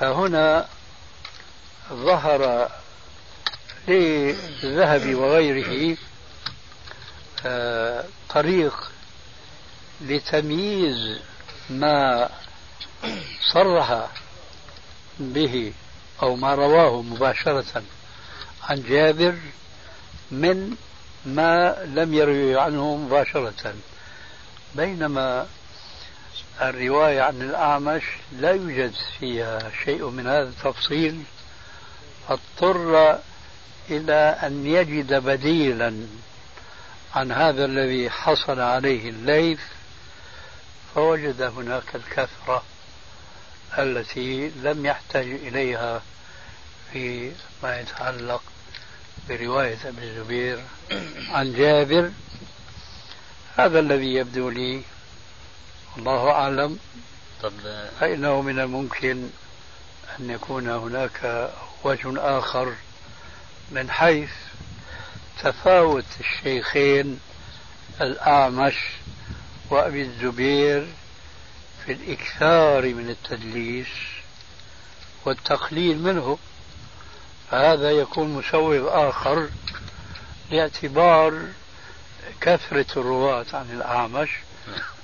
فهنا 0.00 0.68
ظهر 1.92 2.70
للذهب 3.88 5.14
وغيره 5.14 5.96
آه، 7.46 8.04
طريق 8.28 8.90
لتمييز 10.00 11.18
ما 11.70 12.28
صرح 13.52 14.08
به 15.18 15.72
أو 16.22 16.36
ما 16.36 16.54
رواه 16.54 17.02
مباشرة 17.02 17.82
عن 18.62 18.82
جابر 18.82 19.34
من 20.30 20.76
ما 21.26 21.76
لم 21.84 22.14
يروي 22.14 22.60
عنه 22.60 22.96
مباشرة. 22.96 23.74
بينما 24.74 25.46
الرواية 26.62 27.22
عن 27.22 27.42
الأعمش 27.42 28.02
لا 28.32 28.50
يوجد 28.50 28.92
فيها 29.20 29.70
شيء 29.84 30.10
من 30.10 30.26
هذا 30.26 30.48
التفصيل. 30.48 31.22
اضطر 32.28 33.18
إلى 33.90 34.38
أن 34.42 34.66
يجد 34.66 35.14
بديلا 35.14 36.06
عن 37.14 37.32
هذا 37.32 37.64
الذي 37.64 38.10
حصل 38.10 38.60
عليه 38.60 39.10
الليث 39.10 39.60
فوجد 40.94 41.42
هناك 41.42 41.94
الكثرة 41.94 42.62
التي 43.78 44.48
لم 44.48 44.86
يحتاج 44.86 45.26
إليها 45.26 46.02
في 46.92 47.32
ما 47.62 47.80
يتعلق 47.80 48.42
برواية 49.28 49.78
ابن 49.84 50.02
الزبير 50.02 50.58
عن 51.30 51.52
جابر 51.52 52.10
هذا 53.56 53.78
الذي 53.80 54.14
يبدو 54.14 54.50
لي 54.50 54.82
الله 55.98 56.30
أعلم. 56.30 56.78
طب 57.42 57.52
فإنه 58.00 58.42
من 58.42 58.58
الممكن 58.58 59.28
أن 60.20 60.30
يكون 60.30 60.68
هناك 60.68 61.50
وجه 61.84 62.38
آخر 62.38 62.74
من 63.70 63.90
حيث 63.90 64.30
تفاوت 65.42 66.04
الشيخين 66.20 67.20
الأعمش 68.00 68.74
وأبي 69.70 70.02
الزبير 70.02 70.86
في 71.84 71.92
الإكثار 71.92 72.94
من 72.94 73.10
التدليس 73.10 73.86
والتقليل 75.24 75.98
منه 75.98 76.38
فهذا 77.50 77.90
يكون 77.90 78.28
مسوغ 78.34 79.08
آخر 79.08 79.48
لاعتبار 80.50 81.42
كثرة 82.40 82.86
الرواة 82.96 83.46
عن 83.52 83.70
الأعمش 83.70 84.30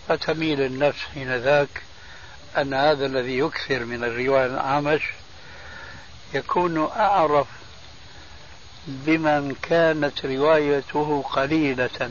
فتميل 0.09 0.61
النفس 0.61 0.99
حين 1.15 1.37
ذاك 1.37 1.83
أن 2.59 2.75
هذا 2.75 3.07
الذي 3.07 3.39
يكثر 3.39 3.85
من 3.85 4.05
الرواية 4.05 4.43
عن 4.43 4.51
الأعمش 4.51 5.03
يكون 6.35 6.91
أعرف 6.97 7.47
بمن 8.87 9.57
كانت 9.63 10.27
روايته 10.27 11.23
قليلة 11.23 12.11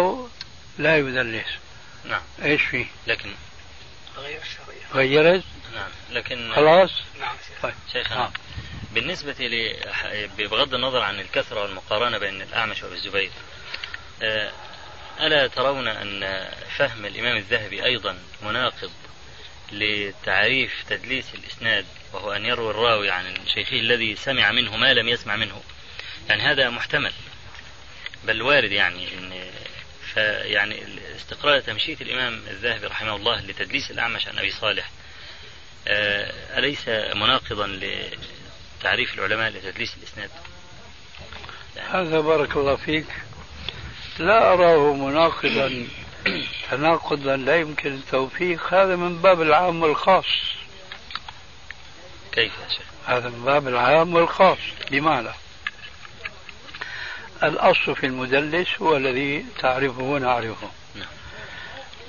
أو 0.00 0.28
لا 0.78 0.96
يدلس 0.96 1.48
نعم 2.04 2.22
إيش 2.42 2.62
فيه؟ 2.62 2.86
لكن 3.06 3.30
غيرت؟ 4.94 5.44
نعم 5.74 5.90
لكن 6.10 6.52
خلاص؟ 6.54 6.90
نعم 7.20 7.36
طيب 7.62 7.74
شيخنا 7.92 8.16
نعم. 8.16 8.30
بالنسبة 8.94 9.34
لي 9.38 9.76
بغض 10.38 10.74
النظر 10.74 11.02
عن 11.02 11.20
الكثرة 11.20 11.62
والمقارنة 11.62 12.18
بين 12.18 12.42
الأعمش 12.42 12.82
والزبير 12.82 13.30
آه، 14.22 14.52
ألا 15.20 15.46
ترون 15.46 15.88
أن 15.88 16.48
فهم 16.78 17.04
الإمام 17.04 17.36
الذهبي 17.36 17.84
أيضا 17.84 18.18
مناقض 18.42 18.90
لتعريف 19.72 20.84
تدليس 20.88 21.34
الإسناد 21.34 21.86
وهو 22.12 22.32
أن 22.32 22.46
يروي 22.46 22.70
الراوي 22.70 23.10
عن 23.10 23.34
شيخه 23.54 23.76
الذي 23.76 24.16
سمع 24.16 24.52
منه 24.52 24.76
ما 24.76 24.94
لم 24.94 25.08
يسمع 25.08 25.36
منه؟ 25.36 25.62
يعني 26.28 26.42
هذا 26.42 26.70
محتمل 26.70 27.12
بل 28.24 28.42
وارد 28.42 28.72
يعني 28.72 29.08
أن 29.18 29.50
فيعني 30.14 30.82
استقرار 31.16 31.60
تمشية 31.60 31.96
الإمام 32.00 32.34
الذهبي 32.34 32.86
رحمه 32.86 33.16
الله 33.16 33.40
لتدليس 33.40 33.90
الأعمش 33.90 34.28
عن 34.28 34.38
أبي 34.38 34.50
صالح 34.50 34.90
آه، 35.88 36.58
أليس 36.58 36.88
مناقضا 37.14 37.66
لتعريف 38.82 39.14
العلماء 39.14 39.50
لتدليس 39.50 39.96
الإسناد. 39.96 40.30
هذا 41.90 42.20
بارك 42.20 42.56
الله 42.56 42.76
فيك. 42.76 43.06
لا 44.18 44.52
أراه 44.52 44.94
مناقضا 44.94 45.86
تناقضا 46.70 47.36
لا 47.36 47.56
يمكن 47.56 47.94
التوفيق. 47.94 48.74
هذا 48.74 48.96
من 48.96 49.22
باب 49.22 49.42
العام 49.42 49.82
والخاص. 49.82 50.24
كيف 52.32 52.52
يا 52.52 52.68
شيخ؟ 52.68 52.86
هذا 53.06 53.28
من 53.28 53.44
باب 53.44 53.68
العام 53.68 54.14
والخاص. 54.14 54.58
بمعنى 54.90 55.30
الأصل 57.42 57.96
في 57.96 58.06
المدلس 58.06 58.68
هو 58.82 58.96
الذي 58.96 59.44
تعرفه 59.60 60.02
ونعرفه. 60.02 60.70
نعم. 60.94 61.06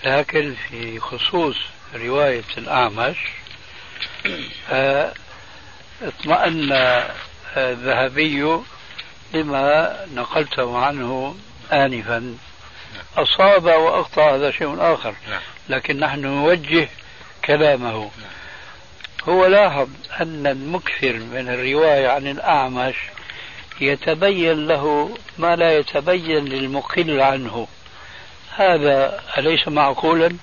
لكن 0.03 0.55
في 0.69 0.99
خصوص 0.99 1.57
رواية 1.95 2.43
الأعمش 2.57 3.17
اطمأن 6.02 6.72
الذهبي 7.58 8.58
لما 9.34 9.98
نقلته 10.14 10.78
عنه 10.78 11.36
آنفا 11.74 12.38
أصاب 13.18 13.66
وأخطأ 13.66 14.36
هذا 14.36 14.52
شيء 14.52 14.94
آخر 14.94 15.16
نعم. 15.30 15.41
لكن 15.70 16.00
نحن 16.00 16.20
نوجه 16.20 16.89
كلامه 17.46 17.91
نعم. 17.91 18.34
هو 19.30 19.46
لاحظ 19.46 19.89
أن 20.22 20.48
المكثر 20.48 21.14
من 21.14 21.50
الرواية 21.50 22.08
عن 22.08 22.28
الأعمش 22.28 22.96
يتبين 23.82 24.68
له 24.68 25.18
ما 25.38 25.56
لا 25.56 25.78
يتبين 25.78 26.46
للمقل 26.46 27.22
عنه 27.22 27.68
هذا 28.56 29.24
أليس 29.38 29.68
معقولا؟ 29.68 30.38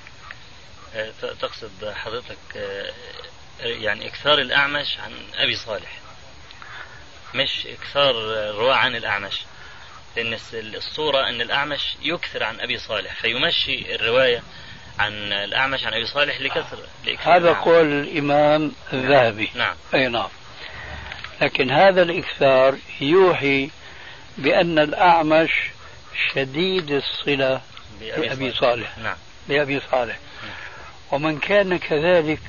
أه، 0.94 1.12
تقصد 1.40 1.92
حضرتك 1.94 2.38
أه، 2.56 2.90
يعني 3.62 4.06
إكثار 4.06 4.38
الأعمش 4.38 4.98
عن 5.04 5.12
أبي 5.34 5.56
صالح. 5.56 5.98
مش 7.34 7.66
إكثار 7.66 8.10
الرواة 8.50 8.74
عن 8.74 8.96
الأعمش. 8.96 9.40
لأن 10.16 10.38
الصورة 10.54 11.28
أن 11.28 11.40
الأعمش 11.40 11.96
يكثر 12.02 12.44
عن 12.44 12.60
أبي 12.60 12.78
صالح 12.78 13.14
فيمشي 13.14 13.94
الرواية 13.94 14.42
عن 14.98 15.12
الأعمش 15.32 15.84
عن 15.84 15.94
أبي 15.94 16.06
صالح 16.06 16.40
لكثر 16.40 16.78
هذا 17.18 17.52
قول 17.52 17.86
الإمام 17.86 18.72
الذهبي. 18.92 19.50
نعم. 19.54 19.76
أي 19.94 20.08
نعم. 20.08 20.28
لكن 21.42 21.70
هذا 21.70 22.02
الإكثار 22.02 22.78
يوحي 23.00 23.70
بأن 24.38 24.78
الأعمش 24.78 25.50
شديد 26.34 26.90
الصلة 26.90 27.60
بأبي 28.00 28.52
صالح. 28.52 28.98
نعم. 28.98 29.16
بأبي 29.48 29.80
صالح. 29.90 30.18
نعم. 30.42 30.56
ومن 31.12 31.38
كان 31.38 31.78
كذلك 31.78 32.40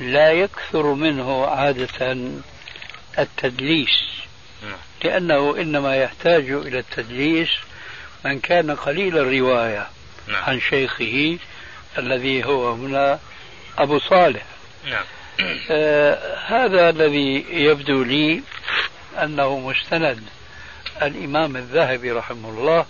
لا 0.00 0.32
يكثر 0.32 0.94
منه 0.94 1.46
عادة 1.46 2.18
التدليس 3.18 4.10
نعم. 4.62 4.78
لأنه 5.04 5.56
إنما 5.56 5.96
يحتاج 5.96 6.50
إلى 6.50 6.78
التدليس 6.78 7.48
من 8.24 8.40
كان 8.40 8.70
قليل 8.70 9.18
الرواية 9.18 9.86
نعم. 10.28 10.44
عن 10.44 10.60
شيخه 10.60 11.38
الذي 11.98 12.44
هو 12.44 12.72
هنا 12.72 13.18
أبو 13.78 13.98
صالح 13.98 14.42
نعم 14.84 15.04
آه 15.70 16.36
هذا 16.46 16.90
الذي 16.90 17.44
يبدو 17.50 18.02
لي 18.02 18.42
أنه 19.22 19.58
مستند 19.58 20.22
الإمام 21.02 21.56
الذهبي 21.56 22.10
رحمه 22.12 22.48
الله 22.48 22.86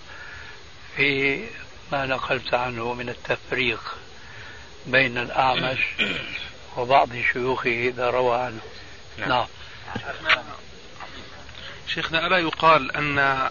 في 0.96 1.40
ما 1.92 2.06
نقلت 2.06 2.54
عنه 2.54 2.94
من 2.94 3.08
التفريق 3.08 3.80
بين 4.86 5.18
الأعمش 5.18 5.78
وبعض 6.76 7.08
شيوخه 7.32 7.70
إذا 7.70 8.10
روى 8.10 8.38
عنه. 8.38 8.60
نعم. 9.18 9.28
نعم. 9.28 9.46
شيخنا 11.86 12.26
ألا 12.26 12.38
يقال 12.38 12.96
أن 12.96 13.48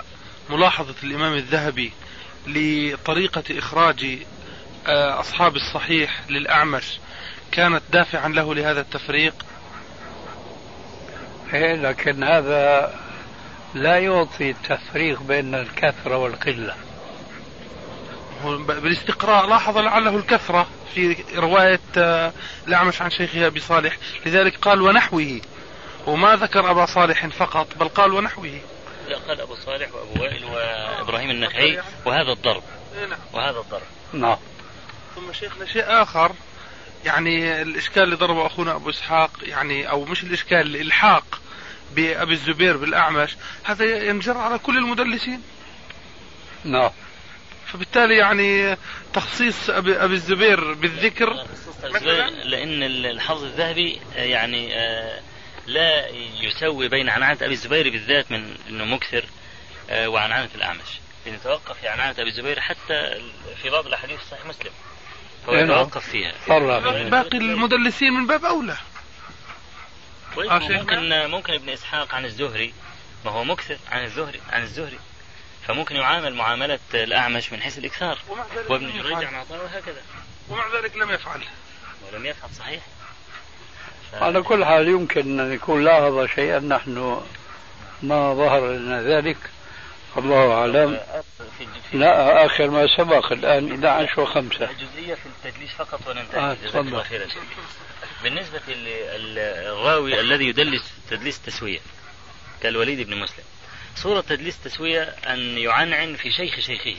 ملاحظة 0.50 0.96
الإمام 1.04 1.34
الذهبي 1.34 1.92
لطريقة 2.48 3.44
إخراج 3.52 4.18
آه، 4.88 5.20
أصحاب 5.20 5.56
الصحيح 5.56 6.22
للأعمش 6.30 7.00
كانت 7.52 7.82
دافعا 7.92 8.30
له 8.30 8.56
لهذا 8.56 8.82
التفريق؟ 8.82 9.46
إيه 11.54 11.76
لكن 11.76 12.24
هذا 12.24 12.94
لا 13.74 13.98
يعطي 13.98 14.50
التفريق 14.50 15.22
بين 15.22 15.56
الكثرة 15.56 16.18
والقلة. 16.18 16.76
بالاستقراء 18.44 19.46
لاحظ 19.46 19.78
لعله 19.78 20.16
الكثرة. 20.16 20.68
في 20.96 21.18
رواية 21.36 21.80
آه، 21.98 22.34
الأعمش 22.68 23.02
عن 23.02 23.10
شيخه 23.10 23.48
أبي 23.48 23.60
صالح. 23.60 23.98
لذلك 24.26 24.58
قال 24.58 24.82
ونحوه. 24.82 25.42
وما 26.08 26.36
ذكر 26.36 26.72
أبا 26.72 26.86
صالح 26.86 27.28
فقط 27.28 27.68
بل 27.76 27.88
قال 27.88 28.14
ونحوه. 28.14 28.62
لا 29.08 29.18
قال 29.18 29.42
أبو 29.42 29.56
صالح 29.56 29.94
وأبو 29.94 30.24
وائل 30.24 30.46
وإبراهيم 30.46 31.30
النخعي 31.30 31.82
وهذا 32.06 32.32
الضرب. 32.32 32.64
إيه 32.98 33.06
نعم. 33.06 33.20
وهذا 33.34 33.60
الضرب. 33.60 33.82
نعم. 34.14 34.38
ثم 35.16 35.34
شيخنا 35.34 35.66
شيء 35.66 35.84
آخر. 35.88 36.32
يعني 37.06 37.62
الإشكال 37.62 38.04
اللي 38.04 38.16
ضربه 38.16 38.46
أخونا 38.46 38.76
أبو 38.76 38.90
إسحاق 38.90 39.32
يعني 39.42 39.90
أو 39.90 40.06
مش 40.06 40.24
الإشكال 40.24 40.76
الإلحاق 40.76 41.42
بأبي 41.96 42.34
الزبير 42.34 42.78
بالأعمش 42.78 43.36
هذا 43.64 43.86
ينجر 43.86 44.38
على 44.38 44.58
كل 44.58 44.78
المدلسين. 44.78 45.42
نعم. 46.64 46.92
فبالتالي 47.74 48.18
يعني 48.18 48.78
تخصيص 49.14 49.70
أبي, 49.70 50.04
أبي 50.04 50.14
الزبير 50.14 50.74
بالذكر 50.74 51.46
الزبير 51.84 52.30
لأن 52.44 52.84
الحافظ 52.84 53.44
الذهبي 53.44 54.02
آه، 54.16 54.24
يعني 54.24 54.76
آه، 54.80 55.22
لا 55.68 56.08
يسوي 56.42 56.88
بين 56.88 57.10
عنعنة 57.10 57.38
أبي 57.42 57.54
الزبير 57.54 57.90
بالذات 57.90 58.32
من 58.32 58.56
أنه 58.70 58.86
مكثر 58.86 59.26
آه، 59.90 60.10
وعنعنة 60.10 60.50
الأعمش. 60.56 61.00
يتوقف 61.26 61.80
في 61.80 61.88
عنعنة 61.88 62.12
أبي 62.12 62.30
الزبير 62.30 62.60
حتى 62.60 63.22
في 63.62 63.70
بعض 63.70 63.88
الأحاديث 63.88 64.20
في 64.20 64.26
صحيح 64.26 64.46
مسلم. 64.46 64.72
هو 65.50 65.54
إيه 65.54 65.64
نعم. 65.64 65.72
يتوقف 65.72 66.10
فيها. 66.10 66.34
باقي 67.10 67.38
المدلسين 67.38 68.14
من 68.14 68.28
باب 68.28 68.46
أولى. 68.46 68.78
طيب. 70.36 70.52
ممكن 70.52 71.30
ممكن 71.32 71.54
ابن 71.54 71.70
إسحاق 71.70 72.16
عن 72.16 72.26
الزهري 72.26 72.74
ما 73.26 73.32
هو 73.32 73.44
مكثر 73.44 73.78
عن 73.92 74.04
الزهري 74.04 74.40
عن 74.52 74.62
الزهري. 74.62 75.00
فممكن 75.70 75.96
يعامل 75.96 76.36
معاملة 76.36 76.80
الأعمش 76.94 77.54
من 77.54 77.62
حيث 77.62 77.78
الإكثار. 77.78 78.18
ومع 78.30 78.46
ذلك 78.56 78.70
وابن 78.70 78.86
لم 78.86 78.92
جريج 78.92 79.06
يفعل. 79.12 79.26
عن 79.26 79.36
عطاء 79.36 79.64
وهكذا. 79.64 80.02
ومع 80.50 80.68
ذلك 80.80 80.96
لم 80.98 81.12
يفعل. 81.12 81.42
ولم 82.08 82.26
يفعل 82.26 82.50
صحيح. 82.60 82.84
ف- 84.12 84.16
على 84.16 84.42
كل 84.42 84.66
حال 84.66 84.88
يمكن 84.88 85.40
أن 85.40 85.54
يكون 85.54 85.84
لاحظ 85.84 86.26
شيئا 86.36 86.60
نحن 86.60 87.22
ما 88.04 88.34
ظهر 88.34 88.72
لنا 88.72 89.02
ذلك. 89.02 89.38
الله 90.18 90.54
أعلم. 90.54 91.00
لا 91.94 92.46
آخر 92.46 92.70
ما 92.70 92.88
سبق 92.98 93.32
الآن 93.32 93.72
11 93.72 94.26
و5 94.26 94.40
جزئية 94.64 95.16
في 95.16 95.26
التدليس 95.26 95.72
فقط 95.72 96.08
وننتهي. 96.08 96.40
آه، 96.40 96.54
تفضل. 96.54 97.04
بالنسبة 98.24 98.60
للراوي 98.68 100.20
الذي 100.20 100.46
يدلس 100.48 100.94
تدليس 101.10 101.42
تسوية 101.42 101.80
كالوليد 102.62 103.08
بن 103.08 103.18
مسلم. 103.20 103.44
صورة 104.04 104.22
تدليس 104.22 104.60
تسوية 104.64 105.04
أن 105.04 105.58
يعنعن 105.58 106.16
في 106.16 106.32
شيخ 106.32 106.60
شيخه. 106.60 106.96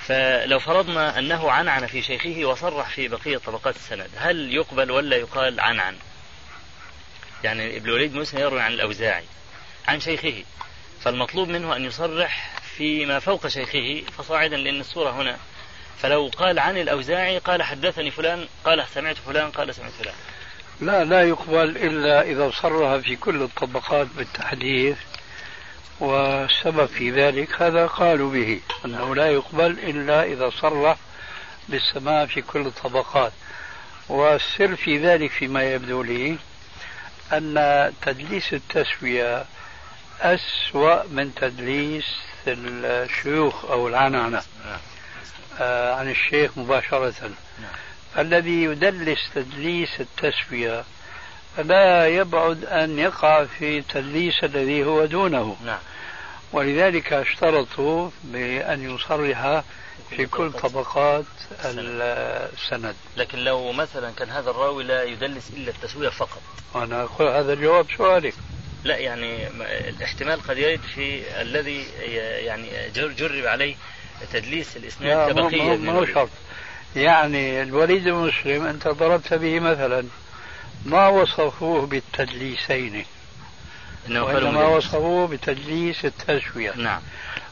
فلو 0.00 0.58
فرضنا 0.58 1.18
أنه 1.18 1.50
عنعن 1.50 1.86
في 1.86 2.02
شيخه 2.02 2.44
وصرح 2.44 2.88
في 2.88 3.08
بقية 3.08 3.38
طبقات 3.38 3.76
السند 3.76 4.10
هل 4.16 4.54
يقبل 4.54 4.90
ولا 4.90 5.16
يقال 5.16 5.60
عنعن؟ 5.60 5.96
يعني 7.44 7.76
ابن 7.76 8.08
بن 8.08 8.20
مسلم 8.20 8.40
يروي 8.40 8.60
عن 8.60 8.72
الأوزاعي 8.72 9.24
عن 9.88 10.00
شيخه. 10.00 10.44
فالمطلوب 11.00 11.48
منه 11.48 11.76
أن 11.76 11.84
يصرح 11.84 12.60
فيما 12.76 13.18
فوق 13.18 13.48
شيخه 13.48 14.02
فصاعدا 14.18 14.56
لأن 14.56 14.80
الصورة 14.80 15.10
هنا. 15.10 15.38
فلو 15.98 16.30
قال 16.36 16.58
عن 16.58 16.76
الأوزاعي 16.76 17.38
قال 17.38 17.62
حدثني 17.62 18.10
فلان 18.10 18.46
قال 18.64 18.84
سمعت 18.94 19.16
فلان 19.16 19.50
قال 19.50 19.74
سمعت 19.74 19.92
فلان. 19.92 20.14
لا 20.80 21.04
لا 21.04 21.22
يقبل 21.22 21.76
إلا 21.76 22.22
إذا 22.22 22.50
صرها 22.50 22.98
في 22.98 23.16
كل 23.16 23.42
الطبقات 23.42 24.06
بالتحديث 24.06 24.96
والسبب 26.02 26.86
في 26.86 27.10
ذلك 27.10 27.62
هذا 27.62 27.86
قالوا 27.86 28.30
به 28.30 28.60
أنه 28.84 29.14
لا 29.14 29.26
يقبل 29.26 29.70
إلا 29.70 30.24
إذا 30.24 30.50
صرح 30.50 30.96
بالسماع 31.68 32.26
في 32.26 32.42
كل 32.42 32.66
الطبقات. 32.66 33.32
والسر 34.08 34.76
في 34.76 34.98
ذلك 34.98 35.30
فيما 35.30 35.62
يبدو 35.62 36.02
لي 36.02 36.36
أن 37.32 37.92
تدليس 38.02 38.52
التسوية 38.52 39.44
أسوأ 40.20 41.06
من 41.06 41.34
تدليس 41.34 42.04
الشيوخ 42.46 43.64
أو 43.64 43.88
العنعنة 43.88 44.42
آه، 45.60 45.94
عن 45.94 46.10
الشيخ 46.10 46.58
مباشرة. 46.58 47.30
الذي 48.18 48.62
يدلس 48.62 49.18
تدليس 49.34 50.00
التسوية 50.00 50.84
لا 51.58 52.06
يبعد 52.06 52.64
أن 52.64 52.98
يقع 52.98 53.44
في 53.44 53.80
تدليس 53.80 54.44
الذي 54.44 54.84
هو 54.84 55.04
دونه. 55.04 55.56
نعم. 55.64 55.78
ولذلك 56.52 57.12
اشترطوا 57.12 58.10
بأن 58.24 58.94
يصرح 58.94 59.62
في 60.10 60.26
كل 60.26 60.52
طبقات 60.52 61.24
السند. 61.64 62.94
لكن 63.16 63.38
لو 63.38 63.72
مثلا 63.72 64.10
كان 64.10 64.30
هذا 64.30 64.50
الراوي 64.50 64.84
لا 64.84 65.02
يدلس 65.02 65.50
إلا 65.56 65.70
التسوية 65.70 66.08
فقط. 66.08 66.42
وأنا 66.74 67.02
أقول 67.02 67.28
هذا 67.28 67.52
الجواب 67.52 67.86
سؤالك. 67.98 68.34
لا 68.84 68.96
يعني 68.96 69.48
الاحتمال 69.88 70.42
قد 70.42 70.58
يرد 70.58 70.80
في 70.94 71.22
الذي 71.40 71.84
يعني 72.46 72.68
جر- 72.94 73.12
جرب 73.12 73.46
عليه 73.46 73.74
تدليس 74.32 74.76
الإسناد 74.76 75.38
لا 75.38 75.76
ما 75.76 75.92
هو. 75.98 76.06
شرط. 76.06 76.28
يعني 76.96 77.62
الوليد 77.62 78.04
بن 78.04 78.12
مسلم 78.12 78.66
أنت 78.66 78.88
ضربت 78.88 79.34
به 79.34 79.60
مثلا 79.60 80.04
ما 80.84 81.08
وصفوه 81.08 81.86
بالتدليسين؟ 81.86 83.04
وإنما. 84.10 84.66
وصفوه 84.66 85.28
بتدليس 85.28 86.04
التسوية. 86.04 86.72
نعم. 86.76 87.00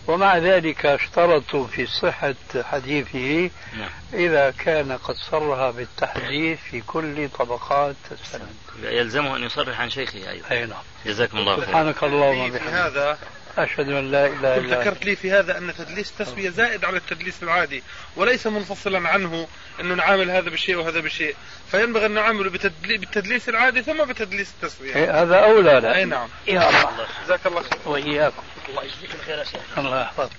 ومع 0.06 0.38
ذلك 0.38 0.86
اشترطوا 0.86 1.66
في 1.66 1.86
صحة 1.86 2.34
حديثه 2.62 3.50
نعم. 3.78 3.90
إذا 4.14 4.50
كان 4.50 4.92
قد 4.92 5.14
صرها 5.30 5.70
بالتحديث 5.70 6.58
في 6.70 6.80
كل 6.80 7.28
طبقات 7.28 7.96
السند 8.12 8.48
يلزمه 8.82 9.36
أن 9.36 9.42
يصرح 9.42 9.80
عن 9.80 9.90
شيخه 9.90 10.30
أيضا. 10.30 10.50
أي 10.50 10.66
نعم. 10.66 10.82
جزاكم 11.06 11.38
الله 11.38 11.56
خيرا. 11.56 11.66
سبحانك 11.66 12.04
اللهم 12.04 12.40
وبحمدك. 12.40 12.62
هذا 12.62 13.18
أشهد 13.64 13.88
أن 13.88 14.10
لا 14.10 14.26
إله 14.26 14.34
كنت 14.56 14.64
إلا 14.64 14.78
أنت 14.80 14.88
ذكرت 14.88 15.04
لي 15.04 15.16
في 15.16 15.32
هذا 15.32 15.58
أن 15.58 15.74
تدليس 15.78 16.10
التسوية 16.10 16.50
زائد 16.50 16.84
على 16.84 16.96
التدليس 16.96 17.42
العادي 17.42 17.82
وليس 18.16 18.46
منفصلا 18.46 19.08
عنه 19.08 19.48
أنه 19.80 19.94
نعامل 19.94 20.30
هذا 20.30 20.50
بالشيء 20.50 20.76
وهذا 20.76 21.00
بالشيء. 21.00 21.36
فينبغي 21.70 22.06
أن 22.06 22.10
نعامله 22.10 22.50
بتدلي- 22.50 22.98
بالتدليس 22.98 23.48
العادي 23.48 23.82
ثم 23.82 24.04
بتدليس 24.04 24.52
التسوية. 24.62 24.94
إيه، 24.96 25.22
هذا 25.22 25.36
أولى 25.36 25.80
لا. 25.80 25.96
أي 25.96 26.04
نعم. 26.04 26.28
يا 26.46 26.68
الله. 26.68 27.06
جزاك 27.24 27.46
الله 27.46 27.62
خير 27.62 27.78
وإياكم. 27.84 28.42
الله 28.68 28.82
يجزيك 28.84 29.14
الخير 29.14 29.38
يا 29.38 29.44
شيخ. 29.44 29.78
الله 29.78 30.00
يحفظك. 30.02 30.30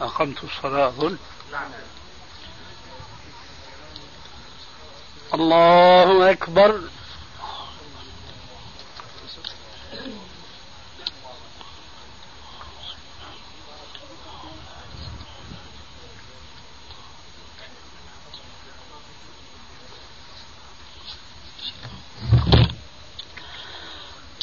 أقمت 0.00 0.44
الصلاة. 0.44 0.88
أظن 0.88 1.16
الله 5.34 6.30
أكبر. 6.30 6.80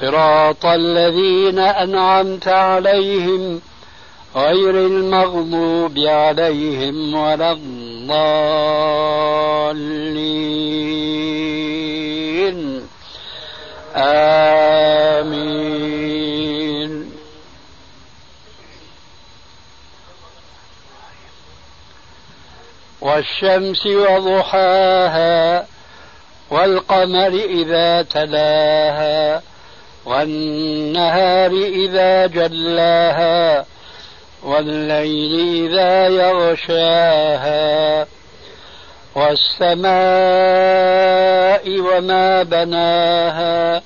صراط 0.00 0.66
الذين 0.66 1.58
أنعمت 1.58 2.48
عليهم 2.48 3.60
غير 4.36 4.70
المغضوب 4.70 5.98
عليهم 5.98 7.14
ولا 7.14 7.52
الضالين. 7.52 8.72
آمين. 13.96 15.52
والشمس 23.00 23.86
وضحاها 23.86 25.66
والقمر 26.50 27.28
إذا 27.28 28.02
تلاها 28.02 29.42
والنهار 30.04 31.50
إذا 31.50 32.26
جلاها 32.26 33.64
والليل 34.42 35.52
إذا 35.68 36.08
يغشاها. 36.08 38.06
والسماء 39.14 39.82
وما 41.80 42.42
بناها 42.42 43.82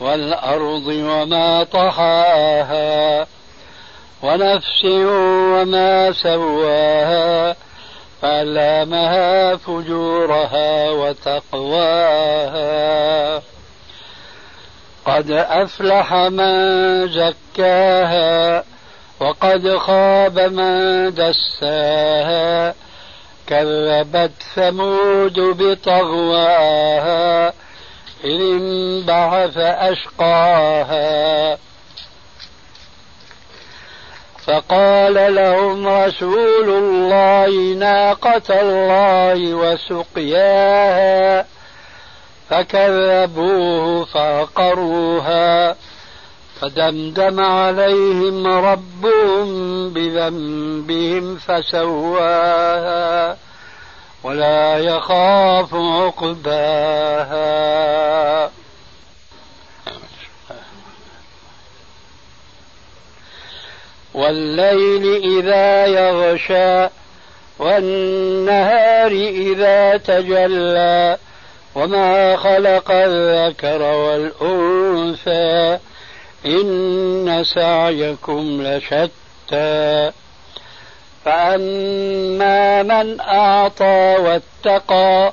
والأرض 0.00 0.86
وما 0.86 1.64
طحاها. 1.64 3.26
ونفس 4.22 4.84
وما 4.84 6.12
سواها 6.12 7.56
فألامها 8.22 9.56
فجورها 9.56 10.90
وتقواها. 10.90 12.18
قد 15.08 15.30
أفلح 15.30 16.14
من 16.14 17.08
زكاها 17.08 18.64
وقد 19.20 19.76
خاب 19.76 20.38
من 20.38 21.14
دساها. 21.14 22.74
كذبت 23.46 24.32
ثمود 24.54 25.40
بطغواها 25.40 27.48
إذ 28.24 28.40
انبعث 28.40 29.58
أشقاها. 29.58 31.58
فقال 34.46 35.34
لهم 35.34 35.88
رسول 35.88 36.70
الله 36.70 37.74
ناقة 37.74 38.60
الله 38.60 39.54
وسقياها. 39.54 41.57
فكذبوه 42.50 44.04
فعقروها 44.04 45.76
فدمدم 46.60 47.40
عليهم 47.40 48.46
ربهم 48.46 49.48
بذنبهم 49.92 51.36
فسواها 51.36 53.36
ولا 54.22 54.78
يخاف 54.78 55.74
عقباها. 55.74 57.38
والليل 64.14 65.24
إذا 65.38 65.86
يغشى 65.86 66.88
والنهار 67.58 69.12
إذا 69.12 69.96
تجلى 69.96 71.18
وما 71.78 72.36
خلق 72.36 72.90
الذكر 72.90 73.82
والأنثى 73.82 75.78
إن 76.46 77.44
سعيكم 77.54 78.62
لشتى 78.62 80.10
فأما 81.24 82.82
من 82.82 83.20
أعطى 83.20 84.16
واتقى 84.18 85.32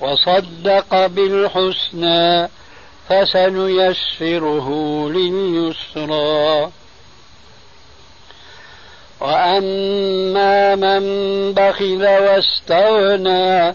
وصدق 0.00 1.06
بالحسنى 1.06 2.48
فسنيسره 3.08 4.68
لليسرى 5.08 6.70
وأما 9.20 10.74
من 10.74 11.02
بخل 11.54 12.02
واستغنى 12.06 13.74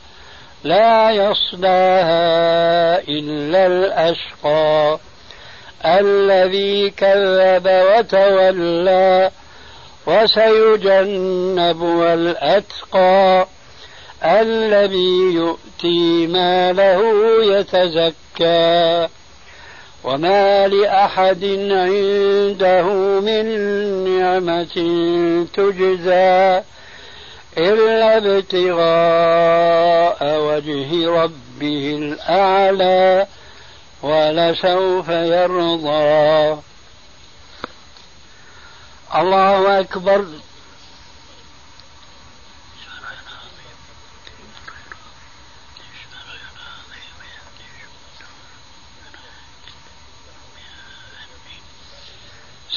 لا 0.63 1.11
يصلاها 1.11 2.99
إلا 2.99 3.67
الأشقى. 3.67 4.99
الذي 5.85 6.89
كذب 6.89 7.67
وتولى 7.67 9.31
وسيجنبها 10.07 12.13
الأتقى 12.13 13.47
الذي 14.23 15.33
يؤتي 15.33 16.27
ماله 16.27 17.01
يتزكى. 17.43 19.07
وما 20.03 20.67
لأحد 20.67 21.43
عنده 21.71 22.83
من 23.19 23.45
نعمة 24.19 24.75
تجزى. 25.53 26.61
إلا 27.57 28.17
ابتغاء 28.17 28.61
وجه 30.39 31.09
ربه 31.09 31.95
الأعلى 31.97 33.27
ولسوف 34.01 35.09
يرضى. 35.09 36.61
الله 39.15 39.79
أكبر. 39.79 40.25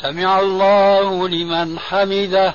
سمع 0.01 0.41
الله 0.41 1.29
لمن 1.29 1.79
حمده. 1.79 2.55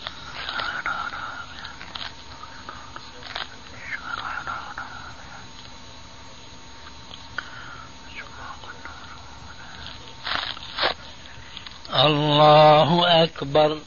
أكبر 13.41 13.77